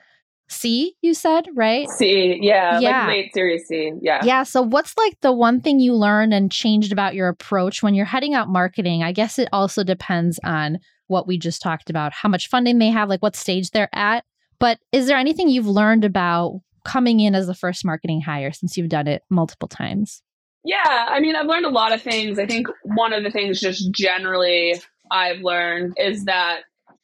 C, 0.52 0.96
you 1.02 1.14
said, 1.14 1.48
right? 1.56 1.90
C, 1.90 2.40
yeah, 2.42 2.80
yeah. 2.80 3.02
like 3.02 3.08
late 3.08 3.34
series 3.34 3.68
C, 3.68 3.94
yeah. 4.02 4.22
Yeah. 4.24 4.44
So, 4.44 4.62
what's 4.62 4.96
like 4.98 5.20
the 5.22 5.32
one 5.32 5.62
thing 5.62 5.80
you 5.80 5.94
learned 5.94 6.34
and 6.34 6.52
changed 6.52 6.92
about 6.92 7.16
your 7.16 7.28
approach 7.28 7.82
when 7.82 7.96
you're 7.96 8.06
heading 8.06 8.34
out 8.34 8.50
marketing? 8.50 9.04
I 9.04 9.12
guess 9.12 9.40
it 9.40 9.50
also 9.52 9.84
depends 9.84 10.40
on 10.44 10.80
what 11.08 11.28
we 11.28 11.38
just 11.38 11.62
talked 11.62 11.90
about, 11.90 12.14
how 12.14 12.30
much 12.30 12.48
funding 12.48 12.80
they 12.80 12.90
have, 12.90 13.10
like 13.10 13.22
what 13.22 13.36
stage 13.36 13.72
they're 13.72 13.90
at. 13.94 14.24
But 14.60 14.80
is 14.92 15.08
there 15.08 15.18
anything 15.18 15.50
you've 15.50 15.68
learned 15.68 16.06
about 16.06 16.62
coming 16.86 17.20
in 17.20 17.36
as 17.36 17.48
the 17.48 17.56
first 17.56 17.86
marketing 17.86 18.22
hire 18.22 18.52
since 18.52 18.78
you've 18.78 18.90
done 18.90 19.08
it 19.08 19.24
multiple 19.30 19.68
times? 19.68 20.22
Yeah, 20.64 21.08
I 21.10 21.20
mean, 21.20 21.36
I've 21.36 21.48
learned 21.48 21.66
a 21.66 21.70
lot 21.70 21.92
of 21.92 22.02
things. 22.02 22.38
I 22.38 22.46
think 22.46 22.68
one 22.84 23.14
of 23.14 23.24
the 23.24 23.32
things 23.32 23.60
just 23.60 23.92
generally 23.92 24.80
I've 25.10 25.42
learned 25.42 25.94
is 25.98 26.26
that 26.26 26.62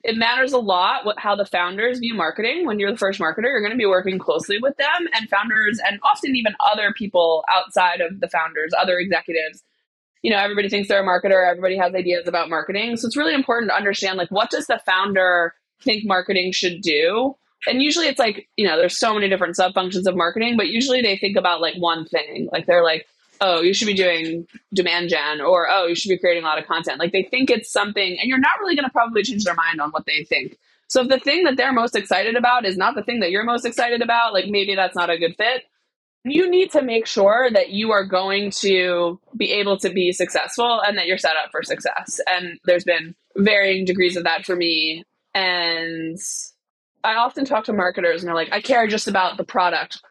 it 0.08 0.16
matters 0.16 0.54
a 0.54 0.58
lot 0.58 1.06
what 1.06 1.20
how 1.20 1.36
the 1.36 1.46
founders 1.46 2.00
view 2.00 2.16
marketing. 2.16 2.66
When 2.66 2.80
you're 2.80 2.92
the 2.92 2.98
first 2.98 3.20
marketer 3.20 3.44
you're 3.44 3.60
going 3.62 3.74
to 3.74 3.78
be 3.78 3.86
working 3.86 4.18
closely 4.18 4.58
with 4.58 4.76
them 4.78 5.08
and 5.14 5.30
founders 5.30 5.80
and 5.86 6.00
often 6.02 6.36
even 6.36 6.56
other 6.66 6.94
people 6.98 7.44
outside 7.52 8.00
of 8.02 8.20
the 8.22 8.30
founders 8.30 8.72
other 8.80 8.98
executives. 8.98 9.62
You 10.24 10.32
know 10.32 10.38
everybody 10.38 10.70
thinks 10.70 10.88
they're 10.88 11.04
a 11.04 11.06
marketer 11.06 11.48
everybody 11.48 11.78
has 11.78 11.94
ideas 11.94 12.28
about 12.28 12.50
marketing. 12.50 12.96
So 12.96 13.06
it's 13.06 13.18
really 13.18 13.36
important 13.36 13.70
to 13.70 13.76
understand 13.76 14.18
like 14.18 14.32
what 14.32 14.50
does 14.50 14.66
the 14.66 14.82
founder 14.86 15.54
think 15.84 16.06
marketing 16.06 16.54
should 16.54 16.82
do? 16.82 17.36
And 17.68 17.84
usually 17.84 18.08
it's 18.08 18.20
like 18.20 18.48
you 18.56 18.66
know 18.66 18.78
there's 18.78 18.98
so 18.98 19.14
many 19.14 19.28
different 19.28 19.58
sub 19.58 19.74
functions 19.74 20.08
of 20.08 20.16
marketing 20.16 20.56
but 20.56 20.70
usually 20.70 21.02
they 21.02 21.18
think 21.18 21.36
about 21.36 21.60
like 21.60 21.76
one 21.76 22.06
thing. 22.06 22.48
Like 22.54 22.66
they're 22.66 22.84
like 22.84 23.06
oh, 23.42 23.62
you 23.62 23.74
should 23.74 23.88
be 23.88 23.94
doing 23.94 24.48
demand 24.74 25.10
gen, 25.10 25.42
or 25.42 25.68
oh, 25.70 25.88
you 25.88 25.96
should 25.96 26.10
be 26.10 26.18
creating 26.18 26.44
a 26.44 26.46
lot 26.46 26.60
of 26.60 26.68
content. 26.68 27.00
Like 27.00 27.12
they 27.12 27.24
think 27.24 27.50
it's 27.50 27.72
something, 27.72 28.18
and 28.20 28.30
you're 28.30 28.40
not 28.40 28.60
really 28.60 28.76
going 28.76 28.86
to 28.86 28.92
probably 28.92 29.24
change 29.24 29.44
their 29.44 29.56
mind 29.56 29.82
on 29.82 29.92
what 29.92 30.06
they 30.06 30.24
think. 30.24 30.58
So 30.90 31.02
if 31.02 31.10
the 31.10 31.20
thing 31.20 31.44
that 31.44 31.58
they're 31.58 31.74
most 31.74 31.96
excited 31.96 32.36
about 32.36 32.66
is 32.66 32.78
not 32.78 32.96
the 32.96 33.04
thing 33.04 33.20
that 33.20 33.32
you're 33.32 33.44
most 33.44 33.66
excited 33.66 34.02
about, 34.02 34.34
like 34.34 34.48
maybe 34.48 34.76
that's 34.76 34.96
not 34.96 35.10
a 35.10 35.18
good 35.18 35.36
fit. 35.36 35.64
You 36.24 36.50
need 36.50 36.72
to 36.72 36.82
make 36.82 37.08
sure 37.08 37.50
that 37.52 37.70
you 37.70 37.92
are 37.92 38.06
going 38.06 38.52
to 38.52 39.20
be 39.36 39.52
able 39.52 39.78
to 39.80 39.90
be 39.90 40.12
successful 40.12 40.82
and 40.86 40.98
that 40.98 41.06
you're 41.08 41.18
set 41.18 41.36
up 41.44 41.52
for 41.52 41.64
success. 41.64 42.20
And 42.30 42.60
there's 42.66 42.84
been 42.84 43.16
varying 43.36 43.86
degrees 43.86 44.18
of 44.18 44.24
that 44.24 44.46
for 44.46 44.56
me. 44.56 45.04
And 45.34 46.18
I 47.04 47.16
often 47.16 47.46
talk 47.46 47.66
to 47.66 47.74
marketers 47.74 48.22
and 48.22 48.28
they're 48.28 48.36
like, 48.36 48.52
I 48.52 48.62
care 48.62 48.88
just 48.88 49.08
about 49.08 49.38
the 49.38 49.46
product. 49.46 50.02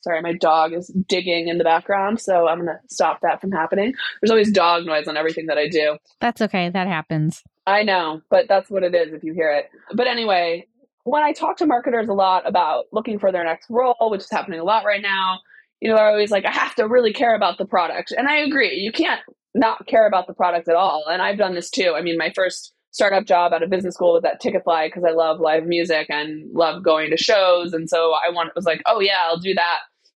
Sorry, 0.00 0.22
my 0.22 0.32
dog 0.32 0.72
is 0.72 0.88
digging 1.08 1.48
in 1.48 1.58
the 1.58 1.64
background, 1.64 2.20
so 2.20 2.46
I'm 2.46 2.58
going 2.58 2.68
to 2.68 2.78
stop 2.88 3.20
that 3.22 3.40
from 3.40 3.50
happening. 3.50 3.94
There's 4.20 4.30
always 4.30 4.52
dog 4.52 4.86
noise 4.86 5.08
on 5.08 5.16
everything 5.16 5.46
that 5.46 5.58
I 5.58 5.68
do. 5.68 5.96
That's 6.20 6.40
okay. 6.42 6.70
That 6.70 6.86
happens. 6.86 7.42
I 7.66 7.82
know, 7.82 8.22
but 8.30 8.46
that's 8.48 8.70
what 8.70 8.82
it 8.82 8.94
is 8.94 9.12
if 9.12 9.24
you 9.24 9.34
hear 9.34 9.52
it. 9.52 9.68
But 9.94 10.06
anyway, 10.06 10.66
when 11.04 11.22
I 11.22 11.32
talk 11.32 11.56
to 11.58 11.66
marketers 11.66 12.08
a 12.08 12.14
lot 12.14 12.46
about 12.46 12.84
looking 12.92 13.18
for 13.18 13.32
their 13.32 13.44
next 13.44 13.68
role, 13.68 13.96
which 14.00 14.20
is 14.20 14.30
happening 14.30 14.60
a 14.60 14.64
lot 14.64 14.84
right 14.84 15.02
now, 15.02 15.40
you 15.80 15.88
know, 15.88 15.96
they're 15.96 16.10
always 16.10 16.30
like, 16.30 16.44
I 16.44 16.52
have 16.52 16.74
to 16.76 16.88
really 16.88 17.12
care 17.12 17.34
about 17.34 17.58
the 17.58 17.66
product. 17.66 18.12
And 18.16 18.28
I 18.28 18.38
agree. 18.38 18.76
You 18.76 18.92
can't 18.92 19.20
not 19.54 19.86
care 19.86 20.06
about 20.06 20.26
the 20.26 20.34
product 20.34 20.68
at 20.68 20.76
all. 20.76 21.04
And 21.10 21.20
I've 21.20 21.38
done 21.38 21.54
this 21.54 21.70
too. 21.70 21.94
I 21.96 22.02
mean, 22.02 22.16
my 22.16 22.32
first 22.34 22.72
startup 22.98 23.26
job 23.26 23.52
out 23.52 23.62
of 23.62 23.70
business 23.70 23.94
school 23.94 24.14
was 24.14 24.24
at 24.24 24.42
Ticketfly 24.42 24.88
because 24.88 25.04
I 25.04 25.12
love 25.12 25.38
live 25.38 25.64
music 25.64 26.08
and 26.10 26.50
love 26.52 26.82
going 26.82 27.10
to 27.10 27.16
shows. 27.16 27.72
And 27.72 27.88
so 27.88 28.12
I 28.12 28.32
want, 28.32 28.50
was 28.56 28.64
like, 28.64 28.82
oh 28.86 28.98
yeah, 28.98 29.20
I'll 29.28 29.38
do 29.38 29.54
that. 29.54 29.78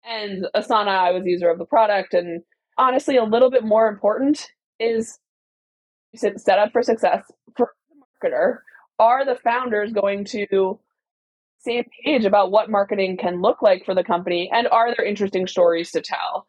And 0.09 0.47
Asana, 0.55 0.87
I 0.87 1.11
was 1.11 1.25
user 1.25 1.49
of 1.49 1.57
the 1.57 1.65
product. 1.65 2.13
And 2.13 2.41
honestly, 2.77 3.17
a 3.17 3.25
little 3.25 3.51
bit 3.51 3.65
more 3.65 3.89
important 3.89 4.47
is 4.79 5.19
set 6.15 6.57
up 6.57 6.71
for 6.71 6.81
success 6.81 7.25
for 7.57 7.73
the 7.89 8.29
marketer. 8.29 8.59
Are 8.97 9.25
the 9.25 9.35
founders 9.35 9.91
going 9.91 10.23
to 10.25 10.79
same 11.59 11.83
page 12.05 12.23
about 12.23 12.49
what 12.49 12.69
marketing 12.69 13.17
can 13.17 13.41
look 13.41 13.61
like 13.61 13.83
for 13.83 13.93
the 13.93 14.05
company? 14.05 14.49
And 14.53 14.69
are 14.69 14.95
there 14.95 15.05
interesting 15.05 15.47
stories 15.47 15.91
to 15.91 15.99
tell? 15.99 16.47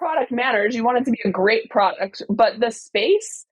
Product 0.00 0.32
matters. 0.32 0.74
You 0.74 0.82
want 0.82 0.98
it 0.98 1.04
to 1.04 1.12
be 1.12 1.20
a 1.24 1.30
great 1.30 1.70
product, 1.70 2.22
but 2.28 2.58
the 2.58 2.72
space 2.72 3.46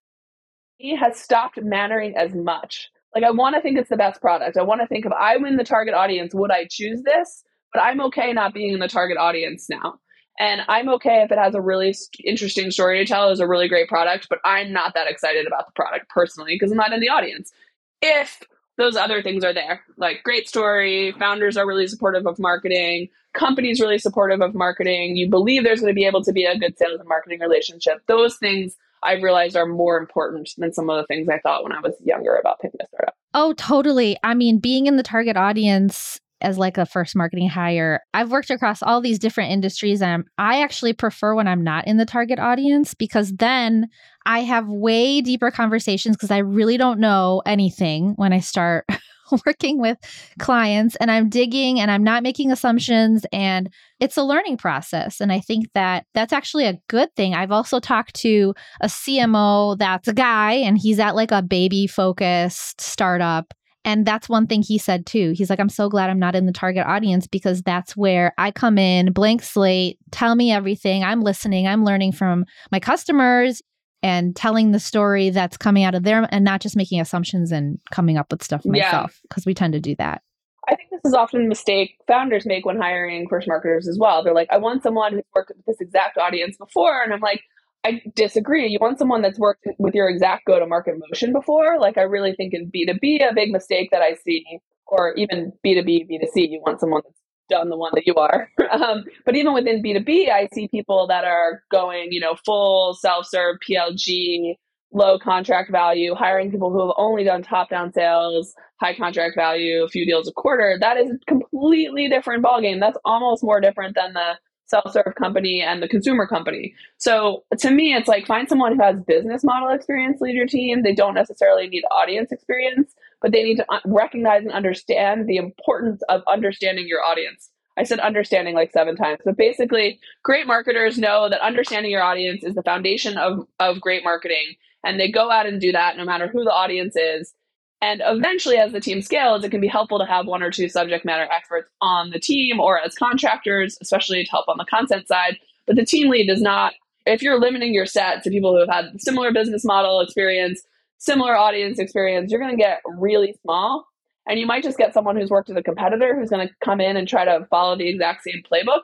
has 0.97 1.19
stopped 1.19 1.61
mattering 1.63 2.17
as 2.17 2.35
much. 2.35 2.91
Like 3.15 3.25
I 3.25 3.31
want 3.31 3.55
to 3.57 3.61
think 3.61 3.79
it's 3.79 3.89
the 3.89 3.97
best 3.97 4.21
product. 4.21 4.57
I 4.57 4.63
want 4.63 4.81
to 4.81 4.87
think 4.87 5.07
if 5.07 5.13
I 5.13 5.37
win 5.37 5.57
the 5.57 5.65
target 5.65 5.95
audience, 5.95 6.35
would 6.35 6.51
I 6.51 6.67
choose 6.71 7.03
this? 7.03 7.43
But 7.73 7.83
I'm 7.83 8.01
okay 8.03 8.33
not 8.33 8.55
being 8.55 8.73
in 8.73 8.81
the 8.81 8.89
target 8.89 9.19
audience 9.19 9.69
now. 9.69 9.99
And 10.39 10.63
I'm 10.69 10.89
okay 10.91 11.23
if 11.23 11.33
it 11.33 11.39
has 11.39 11.55
a 11.55 11.61
really 11.61 11.95
interesting 12.23 12.71
story 12.71 12.99
to 12.99 13.05
tell, 13.05 13.31
is 13.31 13.41
a 13.41 13.47
really 13.47 13.69
great 13.69 13.89
product, 13.89 14.29
but 14.31 14.39
I'm 14.45 14.73
not 14.73 14.95
that 14.95 15.09
excited 15.09 15.47
about 15.47 15.67
the 15.67 15.73
product 15.75 16.09
personally 16.11 16.55
because 16.55 16.71
I'm 16.71 16.77
not 16.77 16.93
in 16.93 17.01
the 17.01 17.09
audience. 17.09 17.53
If 18.01 18.43
those 18.77 18.95
other 18.95 19.21
things 19.21 19.43
are 19.43 19.53
there, 19.53 19.83
like 19.97 20.23
great 20.23 20.49
story, 20.49 21.13
founders 21.19 21.57
are 21.57 21.67
really 21.67 21.89
supportive 21.89 22.25
of 22.27 22.39
marketing, 22.39 23.09
companies 23.35 23.81
really 23.81 23.99
supportive 23.99 24.41
of 24.41 24.55
marketing, 24.55 25.17
you 25.17 25.29
believe 25.29 25.65
there's 25.65 25.81
going 25.81 25.93
to 25.93 25.99
be 25.99 26.07
able 26.07 26.23
to 26.23 26.33
be 26.33 26.45
a 26.45 26.57
good 26.57 26.79
sales 26.79 27.01
and 27.01 27.09
marketing 27.09 27.41
relationship, 27.41 27.99
those 28.07 28.37
things 28.37 28.77
I've 29.03 29.23
realized 29.23 29.57
are 29.57 29.67
more 29.67 29.97
important 29.97 30.51
than 30.59 30.73
some 30.73 30.91
of 30.91 30.97
the 30.97 31.07
things 31.07 31.29
I 31.29 31.39
thought 31.39 31.63
when 31.63 31.73
I 31.73 31.81
was 31.81 31.95
younger 32.05 32.37
about 32.37 32.61
picking 32.61 32.81
a 32.83 32.87
startup. 32.87 33.15
Oh, 33.35 33.53
totally. 33.55 34.17
I 34.23 34.35
mean, 34.35 34.59
being 34.59 34.87
in 34.87 34.97
the 34.97 35.03
target 35.03 35.37
audience 35.37 36.21
as 36.41 36.57
like 36.57 36.79
a 36.79 36.87
first 36.87 37.17
marketing 37.17 37.49
hire, 37.49 38.01
I've 38.15 38.31
worked 38.31 38.51
across 38.51 38.83
all 38.83 39.01
these 39.01 39.19
different 39.19 39.51
industries 39.51 40.01
and 40.01 40.25
I 40.39 40.63
actually 40.63 40.93
prefer 40.93 41.35
when 41.35 41.49
I'm 41.49 41.65
not 41.65 41.87
in 41.87 41.97
the 41.97 42.07
target 42.07 42.39
audience 42.39 42.95
because 42.95 43.33
then 43.33 43.89
I 44.25 44.41
have 44.41 44.69
way 44.69 45.21
deeper 45.21 45.51
conversations 45.51 46.17
because 46.17 46.31
I 46.31 46.39
really 46.39 46.77
don't 46.77 47.01
know 47.01 47.43
anything 47.45 48.13
when 48.17 48.33
I 48.33 48.41
start 48.41 48.87
working 49.47 49.81
with 49.81 49.99
clients 50.39 50.97
and 50.97 51.11
I'm 51.11 51.29
digging 51.29 51.81
and 51.81 51.91
I'm 51.91 52.05
not 52.05 52.23
making 52.23 52.53
assumptions 52.53 53.25
and 53.33 53.73
it's 54.01 54.17
a 54.17 54.23
learning 54.23 54.57
process 54.57 55.21
and 55.21 55.33
I 55.33 55.41
think 55.41 55.73
that 55.75 56.07
that's 56.15 56.33
actually 56.33 56.67
a 56.67 56.79
good 56.89 57.15
thing. 57.17 57.35
I've 57.35 57.53
also 57.53 57.81
talked 57.81 58.15
to 58.17 58.55
a 58.81 58.87
CMO 58.87 59.79
that's 59.79 60.09
a 60.09 60.15
guy 60.15 60.53
and 60.53 60.79
he's 60.79 60.99
at 60.99 61.17
like 61.17 61.33
a 61.33 61.43
baby 61.43 61.87
focused 61.87 62.81
startup 62.81 63.55
and 63.85 64.05
that's 64.05 64.29
one 64.29 64.47
thing 64.47 64.63
he 64.63 64.77
said 64.77 65.07
too. 65.07 65.33
He's 65.35 65.49
like, 65.49 65.61
I'm 65.61 65.69
so 65.69 65.89
glad 65.89 66.11
I'm 66.11 66.19
not 66.19 66.37
in 66.37 66.47
the 66.47 66.53
target 66.53 66.87
audience 66.87 67.27
because 67.27 67.63
that's 67.63 67.97
where 67.97 68.35
I 68.37 68.51
come 68.51 68.77
in, 68.77 69.13
blank 69.13 69.43
slate, 69.43 69.99
tell 70.11 70.35
me 70.35 70.53
everything. 70.53 71.05
I'm 71.05 71.23
listening, 71.23 71.67
I'm 71.67 71.85
learning 71.85 72.13
from 72.13 72.45
my 72.71 72.81
customers 72.81 73.63
and 74.03 74.37
telling 74.37 74.73
the 74.73 74.81
story 74.81 75.31
that's 75.31 75.57
coming 75.57 75.85
out 75.85 75.95
of 75.95 76.03
there 76.03 76.29
and 76.31 76.45
not 76.45 76.61
just 76.61 76.77
making 76.77 77.01
assumptions 77.01 77.51
and 77.51 77.79
coming 77.91 78.17
up 78.17 78.31
with 78.31 78.43
stuff 78.43 78.65
myself 78.65 79.21
because 79.23 79.45
yeah. 79.45 79.51
we 79.51 79.55
tend 79.55 79.73
to 79.73 79.81
do 79.81 79.95
that. 79.97 80.23
I 80.69 80.77
think 80.77 80.91
this 80.91 81.01
is 81.05 81.15
often 81.15 81.47
a 81.47 81.49
mistake 81.49 81.97
founders 82.07 82.45
make 82.45 82.67
when 82.67 82.79
hiring 82.79 83.27
first 83.29 83.49
marketers 83.49 83.89
as 83.89 83.99
well. 83.99 84.23
They're 84.23 84.35
like, 84.35 84.49
I 84.51 84.59
want 84.59 84.83
someone 84.83 85.15
who's 85.15 85.25
worked 85.35 85.53
with 85.57 85.65
this 85.65 85.81
exact 85.81 86.19
audience 86.19 86.57
before. 86.59 87.03
And 87.03 87.13
I'm 87.13 87.21
like, 87.21 87.43
I 87.85 88.03
disagree. 88.15 88.67
You 88.69 88.79
want 88.81 88.99
someone 88.99 89.23
that's 89.23 89.39
worked 89.39 89.67
with 89.79 89.95
your 89.95 90.09
exact 90.11 90.45
go 90.47 90.59
to 90.59 90.67
market 90.67 90.97
motion 90.99 91.33
before. 91.33 91.79
Like, 91.81 91.97
I 91.97 92.03
really 92.03 92.35
think 92.35 92.53
in 92.53 92.71
B2B, 92.71 93.31
a 93.31 93.35
big 93.35 93.51
mistake 93.51 93.91
that 93.93 94.03
I 94.03 94.15
see, 94.25 94.45
or 94.87 95.15
even 95.15 95.53
B2B, 95.65 96.09
B2C, 96.11 96.51
you 96.51 96.61
want 96.67 96.81
someone 96.81 97.03
that's 97.05 97.21
done 97.49 97.69
the 97.69 97.77
one 97.77 97.93
that 97.95 98.07
you 98.07 98.15
are. 98.15 98.51
um, 98.71 99.05
but 99.25 99.37
even 99.37 99.55
within 99.55 99.83
B2B, 99.83 100.31
I 100.31 100.49
see 100.53 100.69
people 100.69 101.07
that 101.09 101.25
are 101.25 101.63
going, 101.71 102.09
you 102.13 102.21
know, 102.21 102.37
full 102.45 102.95
self 102.95 103.27
serve 103.27 103.57
PLG, 103.69 104.55
low 104.93 105.19
contract 105.19 105.71
value, 105.71 106.15
hiring 106.15 106.51
people 106.51 106.71
who 106.71 106.81
have 106.81 106.95
only 106.97 107.25
done 107.25 107.43
top 107.43 107.71
down 107.71 107.93
sales, 107.93 108.55
high 108.81 108.95
contract 108.95 109.35
value, 109.37 109.83
a 109.83 109.89
few 109.89 110.07
deals 110.07 110.29
a 110.29 110.33
quarter. 110.33 110.77
That 110.81 110.97
is 110.97 111.11
a 111.11 111.19
completely 111.27 112.09
different 112.09 112.45
ballgame. 112.45 112.81
That's 112.81 112.99
almost 113.05 113.43
more 113.43 113.61
different 113.61 113.95
than 113.95 114.13
the 114.15 114.39
self-serve 114.69 115.15
company 115.17 115.63
and 115.63 115.83
the 115.83 115.89
consumer 115.89 116.27
company. 116.27 116.75
So 116.99 117.45
to 117.59 117.71
me, 117.71 117.95
it's 117.95 118.09
like 118.09 118.27
find 118.27 118.49
someone 118.49 118.77
who 118.77 118.83
has 118.83 119.01
business 119.01 119.43
model 119.43 119.71
experience 119.71 120.21
lead 120.21 120.35
your 120.35 120.47
team. 120.47 120.83
They 120.83 120.95
don't 120.95 121.15
necessarily 121.15 121.69
need 121.69 121.85
audience 121.91 122.31
experience, 122.33 122.95
but 123.21 123.33
they 123.33 123.43
need 123.43 123.57
to 123.57 123.67
recognize 123.87 124.43
and 124.43 124.53
understand 124.53 125.27
the 125.27 125.37
importance 125.37 126.03
of 126.09 126.23
understanding 126.29 126.87
your 126.87 127.03
audience. 127.03 127.51
I 127.77 127.85
said 127.85 128.01
understanding 128.01 128.55
like 128.55 128.73
seven 128.73 128.97
times, 128.97 129.21
but 129.25 129.37
basically, 129.37 130.01
great 130.25 130.47
marketers 130.47 130.99
know 130.99 131.29
that 131.29 131.41
understanding 131.41 131.93
your 131.93 132.03
audience 132.03 132.43
is 132.43 132.55
the 132.57 132.63
foundation 132.63 133.17
of, 133.17 133.47
of 133.61 133.81
great 133.81 134.03
marketing. 134.03 134.55
And 134.85 134.99
they 134.99 135.11
go 135.11 135.31
out 135.31 135.47
and 135.47 135.61
do 135.61 135.73
that 135.73 135.97
no 135.97 136.05
matter 136.05 136.29
who 136.29 136.45
the 136.45 136.53
audience 136.53 136.97
is. 136.97 137.33
And 137.81 138.03
eventually, 138.05 138.57
as 138.57 138.73
the 138.73 138.81
team 138.81 139.01
scales, 139.01 139.45
it 139.45 139.51
can 139.51 139.61
be 139.61 139.69
helpful 139.69 140.01
to 140.01 140.05
have 140.05 140.27
one 140.27 140.43
or 140.43 140.51
two 140.51 140.69
subject 140.69 141.05
matter 141.05 141.29
experts 141.33 141.71
on 141.81 142.11
the 142.11 142.19
team 142.19 142.59
or 142.59 142.81
as 142.81 142.95
contractors, 142.97 143.79
especially 143.81 144.25
to 144.25 144.31
help 144.31 144.49
on 144.49 144.59
the 144.59 144.65
content 144.65 145.07
side. 145.07 145.39
But 145.67 145.77
the 145.77 145.85
team 145.85 146.09
lead 146.09 146.27
does 146.27 146.43
not, 146.43 146.75
if 147.07 147.23
you're 147.23 147.39
limiting 147.39 147.73
your 147.73 147.87
set 147.87 148.25
to 148.25 148.31
people 148.31 148.53
who 148.53 148.61
have 148.61 148.69
had 148.69 149.01
similar 149.01 149.33
business 149.33 149.65
model 149.65 150.01
experience, 150.01 150.63
similar 150.99 151.37
audience 151.37 151.79
experience, 151.79 152.31
you're 152.31 152.41
going 152.41 152.57
to 152.57 152.63
get 152.63 152.81
really 152.99 153.35
small. 153.43 153.87
And 154.27 154.39
you 154.39 154.47
might 154.47 154.63
just 154.63 154.77
get 154.77 154.93
someone 154.93 155.17
who's 155.17 155.31
worked 155.31 155.49
with 155.49 155.57
a 155.57 155.63
competitor 155.63 156.15
who's 156.15 156.29
going 156.29 156.47
to 156.47 156.55
come 156.63 156.81
in 156.81 156.97
and 156.97 157.09
try 157.09 157.25
to 157.25 157.47
follow 157.49 157.77
the 157.77 157.89
exact 157.89 158.25
same 158.25 158.43
playbook. 158.51 158.83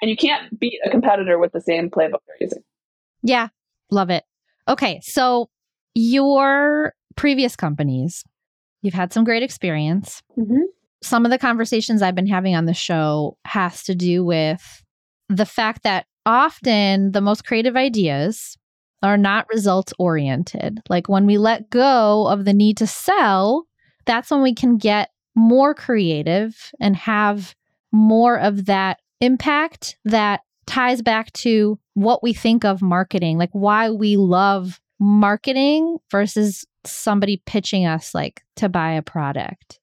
And 0.00 0.08
you 0.08 0.16
can't 0.16 0.58
beat 0.58 0.78
a 0.84 0.90
competitor 0.90 1.38
with 1.38 1.52
the 1.52 1.60
same 1.60 1.90
playbook 1.90 2.20
they're 2.26 2.36
using. 2.40 2.62
Yeah, 3.22 3.48
love 3.90 4.10
it. 4.10 4.24
Okay, 4.68 5.00
so 5.02 5.48
your 5.94 6.94
previous 7.16 7.56
companies, 7.56 8.24
You've 8.84 8.92
had 8.92 9.14
some 9.14 9.24
great 9.24 9.42
experience. 9.42 10.22
Mm-hmm. 10.36 10.60
Some 11.02 11.24
of 11.24 11.30
the 11.30 11.38
conversations 11.38 12.02
I've 12.02 12.14
been 12.14 12.26
having 12.26 12.54
on 12.54 12.66
the 12.66 12.74
show 12.74 13.38
has 13.46 13.82
to 13.84 13.94
do 13.94 14.22
with 14.22 14.84
the 15.30 15.46
fact 15.46 15.84
that 15.84 16.04
often 16.26 17.12
the 17.12 17.22
most 17.22 17.46
creative 17.46 17.76
ideas 17.76 18.58
are 19.04 19.18
not 19.18 19.46
results 19.52 19.92
oriented. 19.98 20.80
Like 20.88 21.08
when 21.08 21.26
we 21.26 21.38
let 21.38 21.70
go 21.70 22.26
of 22.26 22.44
the 22.44 22.54
need 22.54 22.78
to 22.78 22.86
sell, 22.86 23.66
that's 24.06 24.30
when 24.30 24.42
we 24.42 24.54
can 24.54 24.78
get 24.78 25.10
more 25.34 25.74
creative 25.74 26.72
and 26.80 26.96
have 26.96 27.54
more 27.92 28.38
of 28.38 28.66
that 28.66 29.00
impact 29.20 29.96
that 30.04 30.40
ties 30.66 31.02
back 31.02 31.32
to 31.32 31.78
what 31.92 32.22
we 32.22 32.32
think 32.32 32.64
of 32.64 32.82
marketing, 32.82 33.38
like 33.38 33.50
why 33.52 33.90
we 33.90 34.16
love 34.16 34.80
marketing 34.98 35.98
versus 36.10 36.64
somebody 36.84 37.42
pitching 37.46 37.86
us 37.86 38.14
like 38.14 38.42
to 38.56 38.68
buy 38.68 38.92
a 38.92 39.02
product. 39.02 39.80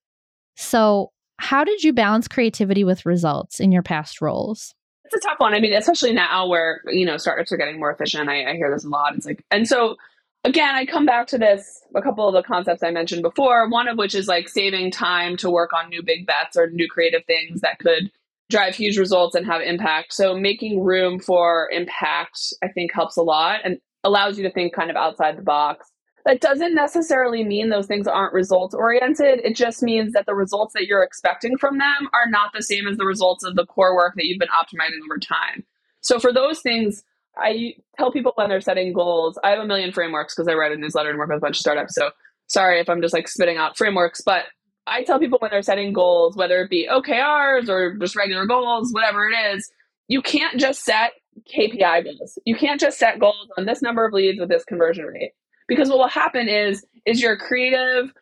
So, 0.56 1.12
how 1.38 1.64
did 1.64 1.82
you 1.82 1.92
balance 1.92 2.28
creativity 2.28 2.84
with 2.84 3.06
results 3.06 3.58
in 3.58 3.72
your 3.72 3.82
past 3.82 4.20
roles? 4.20 4.74
It's 5.12 5.24
a 5.24 5.28
tough 5.28 5.40
one. 5.40 5.52
I 5.52 5.60
mean, 5.60 5.74
especially 5.74 6.12
now 6.12 6.46
where, 6.46 6.80
you 6.86 7.04
know, 7.04 7.18
startups 7.18 7.52
are 7.52 7.58
getting 7.58 7.78
more 7.78 7.92
efficient. 7.92 8.30
I, 8.30 8.50
I 8.50 8.54
hear 8.54 8.72
this 8.72 8.84
a 8.84 8.88
lot. 8.88 9.14
It's 9.14 9.26
like, 9.26 9.44
and 9.50 9.68
so 9.68 9.96
again, 10.44 10.74
I 10.74 10.86
come 10.86 11.04
back 11.04 11.26
to 11.28 11.38
this 11.38 11.82
a 11.94 12.00
couple 12.00 12.26
of 12.26 12.34
the 12.34 12.42
concepts 12.42 12.82
I 12.82 12.90
mentioned 12.90 13.22
before, 13.22 13.68
one 13.68 13.88
of 13.88 13.98
which 13.98 14.14
is 14.14 14.26
like 14.26 14.48
saving 14.48 14.90
time 14.90 15.36
to 15.38 15.50
work 15.50 15.72
on 15.72 15.90
new 15.90 16.02
big 16.02 16.26
bets 16.26 16.56
or 16.56 16.70
new 16.70 16.88
creative 16.88 17.24
things 17.26 17.60
that 17.60 17.78
could 17.78 18.10
drive 18.48 18.74
huge 18.74 18.98
results 18.98 19.34
and 19.34 19.46
have 19.46 19.60
impact. 19.60 20.14
So 20.14 20.34
making 20.34 20.82
room 20.82 21.20
for 21.20 21.68
impact, 21.72 22.54
I 22.62 22.68
think 22.68 22.92
helps 22.92 23.16
a 23.16 23.22
lot 23.22 23.60
and 23.64 23.78
allows 24.04 24.38
you 24.38 24.44
to 24.44 24.50
think 24.50 24.74
kind 24.74 24.90
of 24.90 24.96
outside 24.96 25.36
the 25.36 25.42
box. 25.42 25.91
That 26.24 26.40
doesn't 26.40 26.74
necessarily 26.74 27.42
mean 27.42 27.68
those 27.68 27.86
things 27.86 28.06
aren't 28.06 28.32
results 28.32 28.74
oriented. 28.74 29.40
It 29.44 29.56
just 29.56 29.82
means 29.82 30.12
that 30.12 30.26
the 30.26 30.34
results 30.34 30.72
that 30.74 30.86
you're 30.86 31.02
expecting 31.02 31.58
from 31.58 31.78
them 31.78 32.08
are 32.12 32.28
not 32.28 32.52
the 32.54 32.62
same 32.62 32.86
as 32.86 32.96
the 32.96 33.04
results 33.04 33.44
of 33.44 33.56
the 33.56 33.66
core 33.66 33.96
work 33.96 34.14
that 34.16 34.26
you've 34.26 34.38
been 34.38 34.48
optimizing 34.48 35.02
over 35.04 35.18
time. 35.18 35.64
So 36.00 36.20
for 36.20 36.32
those 36.32 36.60
things, 36.60 37.02
I 37.36 37.74
tell 37.96 38.12
people 38.12 38.32
when 38.36 38.48
they're 38.50 38.60
setting 38.60 38.92
goals, 38.92 39.38
I 39.42 39.50
have 39.50 39.58
a 39.58 39.66
million 39.66 39.92
frameworks 39.92 40.34
because 40.34 40.48
I 40.48 40.54
write 40.54 40.72
a 40.72 40.76
newsletter 40.76 41.10
and 41.10 41.18
work 41.18 41.28
with 41.28 41.38
a 41.38 41.40
bunch 41.40 41.56
of 41.56 41.60
startups. 41.60 41.94
So 41.94 42.10
sorry 42.46 42.78
if 42.80 42.88
I'm 42.88 43.02
just 43.02 43.14
like 43.14 43.26
spitting 43.26 43.56
out 43.56 43.76
frameworks, 43.76 44.20
but 44.20 44.44
I 44.86 45.04
tell 45.04 45.18
people 45.18 45.38
when 45.40 45.50
they're 45.50 45.62
setting 45.62 45.92
goals, 45.92 46.36
whether 46.36 46.60
it 46.62 46.70
be 46.70 46.88
OKRs 46.90 47.68
or 47.68 47.96
just 47.96 48.16
regular 48.16 48.46
goals, 48.46 48.92
whatever 48.92 49.28
it 49.28 49.54
is, 49.54 49.70
you 50.08 50.20
can't 50.22 50.60
just 50.60 50.84
set 50.84 51.12
KPI 51.52 52.04
goals. 52.04 52.38
You 52.44 52.56
can't 52.56 52.80
just 52.80 52.98
set 52.98 53.18
goals 53.18 53.48
on 53.56 53.64
this 53.64 53.80
number 53.80 54.04
of 54.04 54.12
leads 54.12 54.38
with 54.38 54.48
this 54.48 54.64
conversion 54.64 55.06
rate. 55.06 55.32
Because 55.68 55.88
what 55.88 55.98
will 55.98 56.08
happen 56.08 56.48
is 56.48 56.84
is 57.06 57.20
your 57.20 57.36
creative 57.36 58.12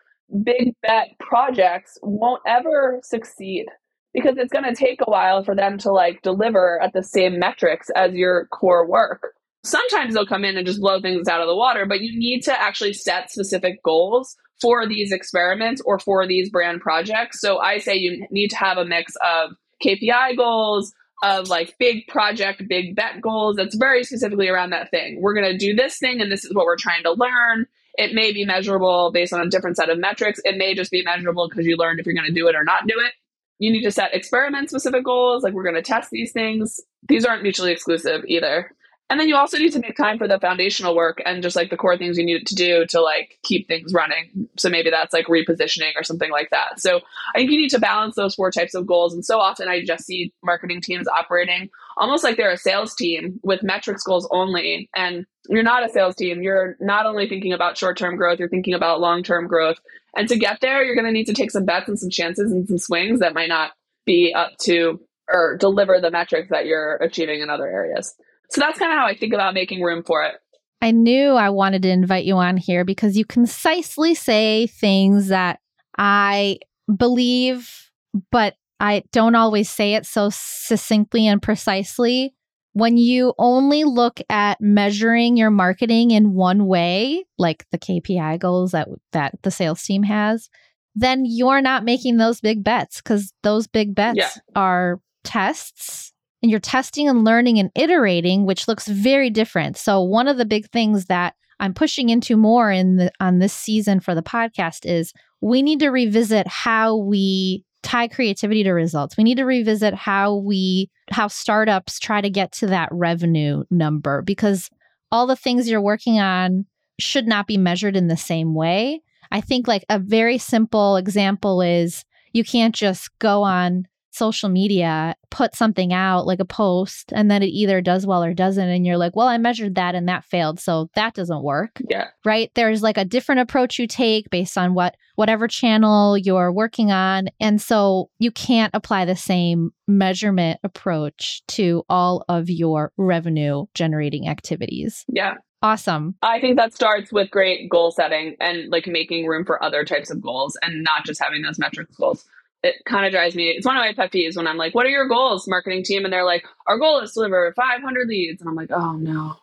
big 0.44 0.74
bet 0.82 1.08
projects 1.18 1.98
won't 2.02 2.42
ever 2.46 3.00
succeed 3.02 3.66
because 4.14 4.36
it's 4.38 4.52
going 4.52 4.64
to 4.64 4.74
take 4.74 5.00
a 5.00 5.10
while 5.10 5.44
for 5.44 5.54
them 5.54 5.78
to 5.78 5.92
like 5.92 6.22
deliver 6.22 6.80
at 6.82 6.92
the 6.92 7.02
same 7.02 7.38
metrics 7.38 7.90
as 7.94 8.12
your 8.14 8.46
core 8.46 8.86
work. 8.86 9.34
Sometimes 9.62 10.14
they'll 10.14 10.26
come 10.26 10.44
in 10.44 10.56
and 10.56 10.66
just 10.66 10.80
blow 10.80 11.00
things 11.00 11.28
out 11.28 11.40
of 11.40 11.46
the 11.46 11.54
water, 11.54 11.84
but 11.86 12.00
you 12.00 12.18
need 12.18 12.40
to 12.42 12.60
actually 12.60 12.94
set 12.94 13.30
specific 13.30 13.82
goals 13.82 14.36
for 14.60 14.86
these 14.86 15.12
experiments 15.12 15.82
or 15.84 15.98
for 15.98 16.26
these 16.26 16.50
brand 16.50 16.80
projects. 16.80 17.40
So 17.40 17.58
I 17.58 17.78
say 17.78 17.96
you 17.96 18.26
need 18.30 18.48
to 18.48 18.56
have 18.56 18.78
a 18.78 18.84
mix 18.84 19.14
of 19.16 19.50
KPI 19.84 20.36
goals, 20.36 20.92
of 21.22 21.48
like 21.48 21.76
big 21.78 22.06
project, 22.08 22.66
big 22.68 22.96
bet 22.96 23.20
goals 23.20 23.56
that's 23.56 23.74
very 23.74 24.04
specifically 24.04 24.48
around 24.48 24.70
that 24.70 24.90
thing. 24.90 25.20
We're 25.20 25.34
going 25.34 25.50
to 25.50 25.58
do 25.58 25.74
this 25.74 25.98
thing 25.98 26.20
and 26.20 26.32
this 26.32 26.44
is 26.44 26.54
what 26.54 26.64
we're 26.64 26.76
trying 26.76 27.02
to 27.04 27.12
learn. 27.12 27.66
It 27.94 28.14
may 28.14 28.32
be 28.32 28.44
measurable 28.44 29.10
based 29.12 29.32
on 29.32 29.40
a 29.40 29.48
different 29.50 29.76
set 29.76 29.90
of 29.90 29.98
metrics. 29.98 30.40
It 30.44 30.56
may 30.56 30.74
just 30.74 30.90
be 30.90 31.02
measurable 31.02 31.48
because 31.48 31.66
you 31.66 31.76
learned 31.76 32.00
if 32.00 32.06
you're 32.06 32.14
going 32.14 32.26
to 32.26 32.32
do 32.32 32.48
it 32.48 32.54
or 32.54 32.64
not 32.64 32.86
do 32.86 32.94
it. 33.04 33.12
You 33.58 33.70
need 33.70 33.82
to 33.82 33.90
set 33.90 34.14
experiment 34.14 34.70
specific 34.70 35.04
goals, 35.04 35.42
like 35.42 35.52
we're 35.52 35.64
going 35.64 35.74
to 35.74 35.82
test 35.82 36.10
these 36.10 36.32
things. 36.32 36.80
These 37.08 37.26
aren't 37.26 37.42
mutually 37.42 37.72
exclusive 37.72 38.24
either. 38.26 38.74
And 39.10 39.18
then 39.18 39.28
you 39.28 39.36
also 39.36 39.58
need 39.58 39.72
to 39.72 39.80
make 39.80 39.96
time 39.96 40.18
for 40.18 40.28
the 40.28 40.38
foundational 40.38 40.94
work 40.94 41.20
and 41.26 41.42
just 41.42 41.56
like 41.56 41.68
the 41.68 41.76
core 41.76 41.98
things 41.98 42.16
you 42.16 42.24
need 42.24 42.46
to 42.46 42.54
do 42.54 42.86
to 42.86 43.00
like 43.00 43.38
keep 43.42 43.66
things 43.66 43.92
running. 43.92 44.48
So 44.56 44.70
maybe 44.70 44.88
that's 44.88 45.12
like 45.12 45.26
repositioning 45.26 45.92
or 45.96 46.04
something 46.04 46.30
like 46.30 46.50
that. 46.50 46.80
So 46.80 47.00
I 47.34 47.38
think 47.38 47.50
you 47.50 47.58
need 47.58 47.70
to 47.70 47.80
balance 47.80 48.14
those 48.14 48.36
four 48.36 48.52
types 48.52 48.72
of 48.72 48.86
goals. 48.86 49.12
And 49.12 49.24
so 49.24 49.40
often 49.40 49.68
I 49.68 49.84
just 49.84 50.06
see 50.06 50.32
marketing 50.44 50.80
teams 50.80 51.08
operating 51.08 51.70
almost 51.96 52.22
like 52.22 52.36
they're 52.36 52.52
a 52.52 52.56
sales 52.56 52.94
team 52.94 53.40
with 53.42 53.64
metrics 53.64 54.04
goals 54.04 54.28
only. 54.30 54.88
And 54.94 55.26
you're 55.48 55.64
not 55.64 55.84
a 55.84 55.88
sales 55.88 56.14
team. 56.14 56.42
You're 56.42 56.76
not 56.80 57.04
only 57.04 57.28
thinking 57.28 57.52
about 57.52 57.76
short 57.76 57.98
term 57.98 58.16
growth, 58.16 58.38
you're 58.38 58.48
thinking 58.48 58.74
about 58.74 59.00
long 59.00 59.24
term 59.24 59.48
growth. 59.48 59.78
And 60.16 60.28
to 60.28 60.38
get 60.38 60.60
there, 60.60 60.84
you're 60.84 60.94
going 60.94 61.06
to 61.06 61.12
need 61.12 61.26
to 61.26 61.34
take 61.34 61.50
some 61.50 61.64
bets 61.64 61.88
and 61.88 61.98
some 61.98 62.10
chances 62.10 62.52
and 62.52 62.66
some 62.68 62.78
swings 62.78 63.20
that 63.20 63.34
might 63.34 63.48
not 63.48 63.72
be 64.06 64.32
up 64.34 64.56
to 64.62 65.00
or 65.32 65.56
deliver 65.58 66.00
the 66.00 66.10
metrics 66.10 66.50
that 66.50 66.66
you're 66.66 66.96
achieving 66.96 67.40
in 67.40 67.50
other 67.50 67.66
areas. 67.66 68.14
So 68.50 68.60
that's 68.60 68.78
kind 68.78 68.92
of 68.92 68.98
how 68.98 69.06
I 69.06 69.16
think 69.16 69.32
about 69.32 69.54
making 69.54 69.82
room 69.82 70.02
for 70.02 70.24
it. 70.24 70.34
I 70.82 70.92
knew 70.92 71.32
I 71.32 71.50
wanted 71.50 71.82
to 71.82 71.90
invite 71.90 72.24
you 72.24 72.36
on 72.36 72.56
here 72.56 72.84
because 72.84 73.16
you 73.16 73.24
concisely 73.24 74.14
say 74.14 74.66
things 74.66 75.28
that 75.28 75.60
I 75.98 76.58
believe, 76.94 77.90
but 78.30 78.56
I 78.80 79.04
don't 79.12 79.34
always 79.34 79.68
say 79.68 79.94
it 79.94 80.06
so 80.06 80.30
succinctly 80.32 81.26
and 81.26 81.40
precisely. 81.40 82.34
When 82.72 82.96
you 82.96 83.34
only 83.36 83.84
look 83.84 84.20
at 84.30 84.60
measuring 84.60 85.36
your 85.36 85.50
marketing 85.50 86.12
in 86.12 86.34
one 86.34 86.66
way, 86.66 87.24
like 87.36 87.66
the 87.72 87.78
KPI 87.78 88.38
goals 88.38 88.70
that 88.72 88.88
that 89.12 89.34
the 89.42 89.50
sales 89.50 89.82
team 89.82 90.04
has, 90.04 90.48
then 90.94 91.24
you're 91.26 91.60
not 91.60 91.84
making 91.84 92.16
those 92.16 92.40
big 92.40 92.64
bets 92.64 93.02
because 93.02 93.32
those 93.42 93.66
big 93.66 93.94
bets 93.94 94.18
yeah. 94.18 94.30
are 94.54 95.00
tests 95.24 96.12
and 96.42 96.50
you're 96.50 96.60
testing 96.60 97.08
and 97.08 97.24
learning 97.24 97.58
and 97.58 97.70
iterating, 97.74 98.46
which 98.46 98.66
looks 98.68 98.86
very 98.86 99.30
different. 99.30 99.76
So 99.76 100.02
one 100.02 100.28
of 100.28 100.38
the 100.38 100.44
big 100.44 100.70
things 100.70 101.06
that 101.06 101.34
I'm 101.58 101.74
pushing 101.74 102.08
into 102.08 102.36
more 102.36 102.70
in 102.70 102.96
the 102.96 103.12
on 103.20 103.38
this 103.38 103.52
season 103.52 104.00
for 104.00 104.14
the 104.14 104.22
podcast 104.22 104.86
is 104.86 105.12
we 105.40 105.62
need 105.62 105.80
to 105.80 105.90
revisit 105.90 106.46
how 106.46 106.96
we 106.96 107.64
tie 107.82 108.08
creativity 108.08 108.62
to 108.64 108.72
results. 108.72 109.16
We 109.16 109.24
need 109.24 109.36
to 109.36 109.44
revisit 109.44 109.94
how 109.94 110.36
we 110.36 110.90
how 111.10 111.28
startups 111.28 111.98
try 111.98 112.20
to 112.20 112.30
get 112.30 112.52
to 112.52 112.66
that 112.68 112.88
revenue 112.92 113.64
number 113.70 114.22
because 114.22 114.70
all 115.12 115.26
the 115.26 115.36
things 115.36 115.68
you're 115.68 115.80
working 115.80 116.18
on 116.18 116.66
should 116.98 117.26
not 117.26 117.46
be 117.46 117.56
measured 117.56 117.96
in 117.96 118.08
the 118.08 118.16
same 118.16 118.54
way. 118.54 119.02
I 119.30 119.40
think 119.40 119.68
like 119.68 119.84
a 119.88 119.98
very 119.98 120.38
simple 120.38 120.96
example 120.96 121.62
is 121.62 122.04
you 122.32 122.44
can't 122.44 122.74
just 122.74 123.10
go 123.18 123.42
on 123.42 123.86
social 124.10 124.48
media 124.48 125.14
put 125.30 125.54
something 125.54 125.92
out 125.92 126.26
like 126.26 126.40
a 126.40 126.44
post 126.44 127.12
and 127.12 127.30
then 127.30 127.42
it 127.42 127.48
either 127.48 127.80
does 127.80 128.06
well 128.06 128.24
or 128.24 128.34
doesn't 128.34 128.68
and 128.68 128.86
you're 128.86 128.96
like 128.96 129.14
well 129.14 129.28
i 129.28 129.38
measured 129.38 129.74
that 129.74 129.94
and 129.94 130.08
that 130.08 130.24
failed 130.24 130.58
so 130.58 130.88
that 130.94 131.14
doesn't 131.14 131.42
work 131.42 131.80
yeah. 131.90 132.08
right? 132.24 132.50
There's 132.54 132.82
like 132.82 132.96
a 132.96 133.04
different 133.04 133.40
approach 133.40 133.78
you 133.78 133.86
take 133.86 134.30
based 134.30 134.56
on 134.56 134.74
what 134.74 134.96
whatever 135.16 135.48
channel 135.48 136.16
you're 136.16 136.52
working 136.52 136.90
on 136.90 137.28
and 137.40 137.60
so 137.60 138.10
you 138.18 138.30
can't 138.30 138.70
apply 138.74 139.04
the 139.04 139.16
same 139.16 139.70
measurement 139.86 140.60
approach 140.62 141.42
to 141.48 141.82
all 141.88 142.24
of 142.28 142.48
your 142.48 142.92
revenue 142.96 143.66
generating 143.74 144.28
activities. 144.28 145.04
Yeah. 145.08 145.34
Awesome. 145.62 146.14
I 146.22 146.40
think 146.40 146.56
that 146.56 146.72
starts 146.72 147.12
with 147.12 147.30
great 147.30 147.68
goal 147.68 147.90
setting 147.90 148.34
and 148.40 148.70
like 148.70 148.86
making 148.86 149.26
room 149.26 149.44
for 149.44 149.62
other 149.62 149.84
types 149.84 150.10
of 150.10 150.22
goals 150.22 150.56
and 150.62 150.82
not 150.82 151.04
just 151.04 151.22
having 151.22 151.42
those 151.42 151.58
metrics 151.58 151.96
goals 151.96 152.24
it 152.62 152.76
kind 152.84 153.06
of 153.06 153.12
drives 153.12 153.34
me. 153.34 153.48
It's 153.48 153.66
one 153.66 153.76
of 153.76 153.80
my 153.80 153.94
pet 153.94 154.12
peeves 154.12 154.36
when 154.36 154.46
I'm 154.46 154.56
like, 154.58 154.74
"What 154.74 154.86
are 154.86 154.90
your 154.90 155.08
goals, 155.08 155.48
marketing 155.48 155.82
team?" 155.82 156.04
And 156.04 156.12
they're 156.12 156.24
like, 156.24 156.44
"Our 156.66 156.78
goal 156.78 157.00
is 157.00 157.12
to 157.12 157.20
deliver 157.20 157.52
500 157.54 158.08
leads," 158.08 158.40
and 158.40 158.48
I'm 158.48 158.54
like, 158.54 158.70
"Oh 158.70 158.92
no." 158.92 159.36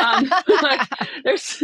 um, 0.00 0.30
like, 0.62 0.88
there's 1.24 1.62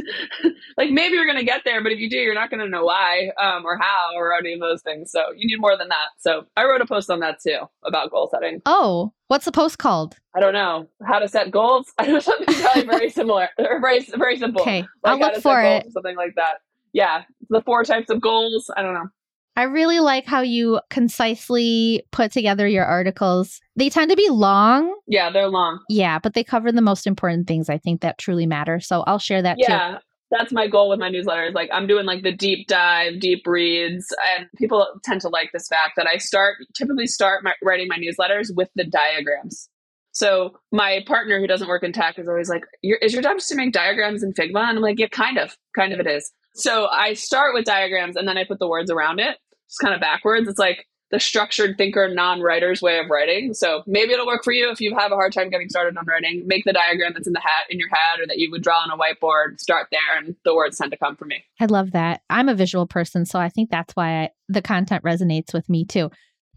like 0.77 0.91
maybe 0.91 1.15
you're 1.15 1.27
gonna 1.27 1.45
get 1.45 1.63
there, 1.65 1.83
but 1.83 1.93
if 1.93 1.99
you 1.99 2.11
do, 2.11 2.17
you're 2.17 2.35
not 2.35 2.51
gonna 2.51 2.69
know 2.69 2.85
why 2.85 3.31
um, 3.41 3.65
or 3.65 3.79
how 3.79 4.11
or 4.17 4.35
any 4.35 4.53
of 4.53 4.61
those 4.61 4.83
things. 4.83 5.11
So 5.11 5.21
you 5.37 5.47
need 5.47 5.61
more 5.61 5.77
than 5.77 5.89
that. 5.89 6.09
So 6.19 6.45
I 6.57 6.65
wrote 6.65 6.83
a 6.83 6.87
post 6.87 7.11
on 7.11 7.21
that 7.21 7.41
too 7.41 7.61
about 7.85 8.11
goal 8.11 8.29
setting. 8.31 8.61
Oh, 8.67 9.13
what's 9.29 9.47
the 9.47 9.53
post 9.53 9.79
called? 9.79 10.17
I 10.35 10.41
don't 10.41 10.53
know 10.53 10.89
how 11.07 11.19
to 11.19 11.29
set 11.29 11.51
goals. 11.51 11.93
I 11.99 12.07
know 12.07 12.21
something 12.21 12.55
probably 12.55 12.85
very 12.85 13.11
similar 13.21 13.49
or 13.59 13.81
very 13.81 14.01
very 14.17 14.39
simple. 14.39 14.63
Okay, 14.63 14.83
like 14.83 14.89
I'll 15.05 15.19
look 15.19 15.43
for 15.43 15.63
it. 15.63 15.91
Something 15.93 16.17
like 16.17 16.35
that. 16.37 16.59
Yeah, 16.93 17.23
the 17.49 17.63
four 17.63 17.85
types 17.85 18.11
of 18.11 18.21
goals. 18.21 18.71
I 18.77 18.83
don't 18.83 18.95
know. 18.95 19.09
I 19.57 19.65
really 19.65 20.01
like 20.01 20.27
how 20.27 20.41
you 20.41 20.81
concisely 20.91 22.03
put 22.13 22.33
together 22.33 22.67
your 22.67 22.85
articles. 22.85 23.61
They 23.77 23.91
tend 23.91 24.11
to 24.11 24.17
be 24.17 24.29
long. 24.31 24.95
Yeah, 25.07 25.31
they're 25.31 25.49
long. 25.49 25.81
Yeah, 25.89 26.19
but 26.19 26.35
they 26.35 26.45
cover 26.45 26.73
the 26.73 26.81
most 26.81 27.07
important 27.07 27.47
things 27.47 27.69
I 27.69 27.79
think 27.79 28.01
that 28.01 28.19
truly 28.19 28.47
matter. 28.47 28.81
So 28.81 29.03
I'll 29.03 29.19
share 29.19 29.43
that 29.43 29.57
yeah. 29.59 29.93
Too. 29.93 29.99
That's 30.31 30.53
my 30.53 30.69
goal 30.69 30.89
with 30.89 31.01
my 31.01 31.11
newsletters. 31.11 31.55
Like 31.55 31.71
I'm 31.73 31.89
doing 31.89 32.07
like 32.07 32.23
the 32.23 32.33
deep 32.33 32.69
dive, 32.69 33.19
deep 33.19 33.45
reads, 33.47 34.07
and 34.37 34.47
people 34.57 34.87
tend 35.05 35.21
to 35.23 35.29
like 35.29 35.51
this 35.53 35.67
fact 35.67 35.95
that 35.97 36.07
I 36.07 36.19
start 36.19 36.57
typically 36.75 37.09
start 37.09 37.43
my, 37.43 37.55
writing 37.63 37.89
my 37.89 37.99
newsletters 37.99 38.55
with 38.55 38.69
the 38.77 38.85
diagrams. 38.85 39.69
So 40.13 40.53
my 40.71 41.01
partner 41.07 41.41
who 41.41 41.49
doesn't 41.49 41.69
work 41.69 41.83
in 41.83 41.93
tech 41.93 42.19
is 42.19 42.29
always 42.29 42.49
like, 42.49 42.63
"Is 42.83 43.13
your 43.13 43.23
job 43.23 43.39
just 43.39 43.49
to 43.49 43.57
make 43.57 43.73
diagrams 43.73 44.23
in 44.23 44.33
Figma?" 44.33 44.69
And 44.69 44.79
I'm 44.79 44.81
like, 44.81 44.99
"Yeah, 44.99 45.09
kind 45.09 45.39
of, 45.39 45.57
kind 45.77 45.93
of 45.93 45.99
it 46.01 46.07
is." 46.07 46.33
So 46.55 46.87
I 46.87 47.15
start 47.15 47.55
with 47.55 47.65
diagrams 47.65 48.17
and 48.17 48.27
then 48.27 48.37
I 48.37 48.45
put 48.45 48.59
the 48.59 48.69
words 48.69 48.91
around 48.91 49.21
it 49.21 49.37
it's 49.71 49.79
kind 49.79 49.95
of 49.95 50.01
backwards. 50.01 50.49
It's 50.49 50.59
like 50.59 50.89
the 51.13 51.21
structured 51.21 51.79
thinker, 51.79 52.13
non 52.13 52.41
writer's 52.41 52.83
way 52.83 52.99
of 52.99 53.09
writing. 53.09 53.55
So 53.55 53.83
maybe 53.87 54.13
it'll 54.13 54.27
work 54.27 54.43
for 54.43 54.53
you 54.53 54.69
if 54.71 54.81
you 54.81 54.97
have 54.99 55.13
a 55.13 55.15
hard 55.15 55.33
time 55.33 55.49
getting 55.49 55.69
started 55.69 55.97
on 55.97 56.05
writing. 56.07 56.43
Make 56.47 56.65
the 56.65 56.73
diagram 56.73 57.13
that's 57.15 57.29
in 57.29 57.33
the 57.33 57.41
hat 57.41 57.67
in 57.71 57.79
your 57.79 57.89
head 57.89 58.21
or 58.21 58.27
that 58.27 58.39
you 58.39 58.51
would 58.51 58.63
draw 58.63 58.79
on 58.79 58.91
a 58.91 58.97
whiteboard, 58.97 59.61
start 59.61 59.87
there, 59.93 60.19
and 60.19 60.35
the 60.45 60.55
words 60.55 60.77
tend 60.77 60.91
to 60.91 60.97
come 60.99 61.15
for 61.15 61.25
me. 61.25 61.45
I 61.61 61.67
love 61.67 61.93
that. 61.93 62.23
I'm 62.29 62.49
a 62.49 62.55
visual 62.55 62.87
person, 62.87 63.25
so 63.25 63.39
I 63.39 63.49
think 63.49 63.71
that's 63.71 63.95
why 63.95 64.23
I, 64.23 64.31
the 64.49 64.63
content 64.63 65.05
resonates 65.05 65.55
with 65.55 65.69
me 65.69 65.85
too. 65.85 66.11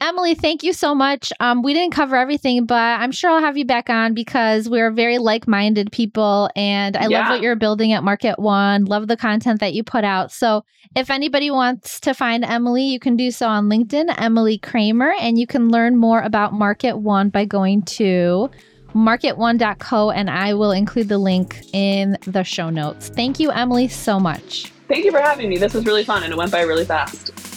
Emily, 0.03 0.35
thank 0.35 0.63
you 0.63 0.73
so 0.73 0.93
much. 0.93 1.31
Um, 1.39 1.61
we 1.61 1.73
didn't 1.73 1.93
cover 1.93 2.17
everything, 2.17 2.65
but 2.65 2.99
I'm 2.99 3.13
sure 3.13 3.29
I'll 3.29 3.39
have 3.39 3.55
you 3.55 3.63
back 3.63 3.89
on 3.89 4.13
because 4.13 4.67
we're 4.67 4.91
very 4.91 5.17
like 5.17 5.47
minded 5.47 5.93
people. 5.93 6.49
And 6.57 6.97
I 6.97 7.07
yeah. 7.07 7.19
love 7.19 7.29
what 7.29 7.41
you're 7.41 7.55
building 7.55 7.93
at 7.93 8.03
Market 8.03 8.37
One, 8.37 8.83
love 8.83 9.07
the 9.07 9.15
content 9.15 9.61
that 9.61 9.73
you 9.73 9.81
put 9.81 10.03
out. 10.03 10.29
So 10.29 10.65
if 10.93 11.09
anybody 11.09 11.51
wants 11.51 12.01
to 12.01 12.13
find 12.13 12.43
Emily, 12.43 12.83
you 12.83 12.99
can 12.99 13.15
do 13.15 13.31
so 13.31 13.47
on 13.47 13.69
LinkedIn, 13.69 14.13
Emily 14.17 14.57
Kramer, 14.57 15.13
and 15.21 15.39
you 15.39 15.47
can 15.47 15.69
learn 15.69 15.95
more 15.95 16.19
about 16.19 16.51
Market 16.51 16.97
One 16.97 17.29
by 17.29 17.45
going 17.45 17.83
to 17.83 18.51
market1.co, 18.93 20.11
and 20.11 20.29
I 20.29 20.53
will 20.53 20.71
include 20.71 21.07
the 21.07 21.17
link 21.17 21.61
in 21.71 22.17
the 22.27 22.43
show 22.43 22.69
notes. 22.69 23.07
Thank 23.07 23.39
you, 23.39 23.51
Emily, 23.51 23.87
so 23.87 24.19
much. 24.19 24.65
Thank 24.89 25.05
you 25.05 25.11
for 25.11 25.21
having 25.21 25.47
me. 25.47 25.57
This 25.57 25.73
was 25.73 25.85
really 25.85 26.03
fun 26.03 26.23
and 26.23 26.33
it 26.33 26.35
went 26.35 26.51
by 26.51 26.63
really 26.63 26.83
fast. 26.83 27.52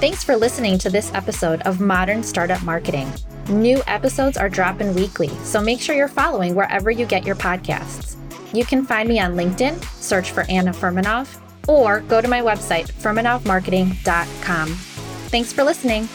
Thanks 0.00 0.24
for 0.24 0.34
listening 0.34 0.78
to 0.78 0.88
this 0.88 1.12
episode 1.12 1.60
of 1.66 1.78
Modern 1.78 2.22
Startup 2.22 2.62
Marketing. 2.62 3.12
New 3.50 3.82
episodes 3.86 4.38
are 4.38 4.48
dropping 4.48 4.94
weekly, 4.94 5.28
so 5.44 5.60
make 5.60 5.78
sure 5.78 5.94
you're 5.94 6.08
following 6.08 6.54
wherever 6.54 6.90
you 6.90 7.04
get 7.04 7.26
your 7.26 7.36
podcasts. 7.36 8.16
You 8.54 8.64
can 8.64 8.86
find 8.86 9.06
me 9.10 9.20
on 9.20 9.34
LinkedIn, 9.34 9.84
search 10.00 10.30
for 10.30 10.46
Anna 10.48 10.72
Furmanov, 10.72 11.38
or 11.68 12.00
go 12.00 12.22
to 12.22 12.28
my 12.28 12.40
website, 12.40 12.90
furmanovmarketing.com. 12.92 14.68
Thanks 14.68 15.52
for 15.52 15.64
listening. 15.64 16.08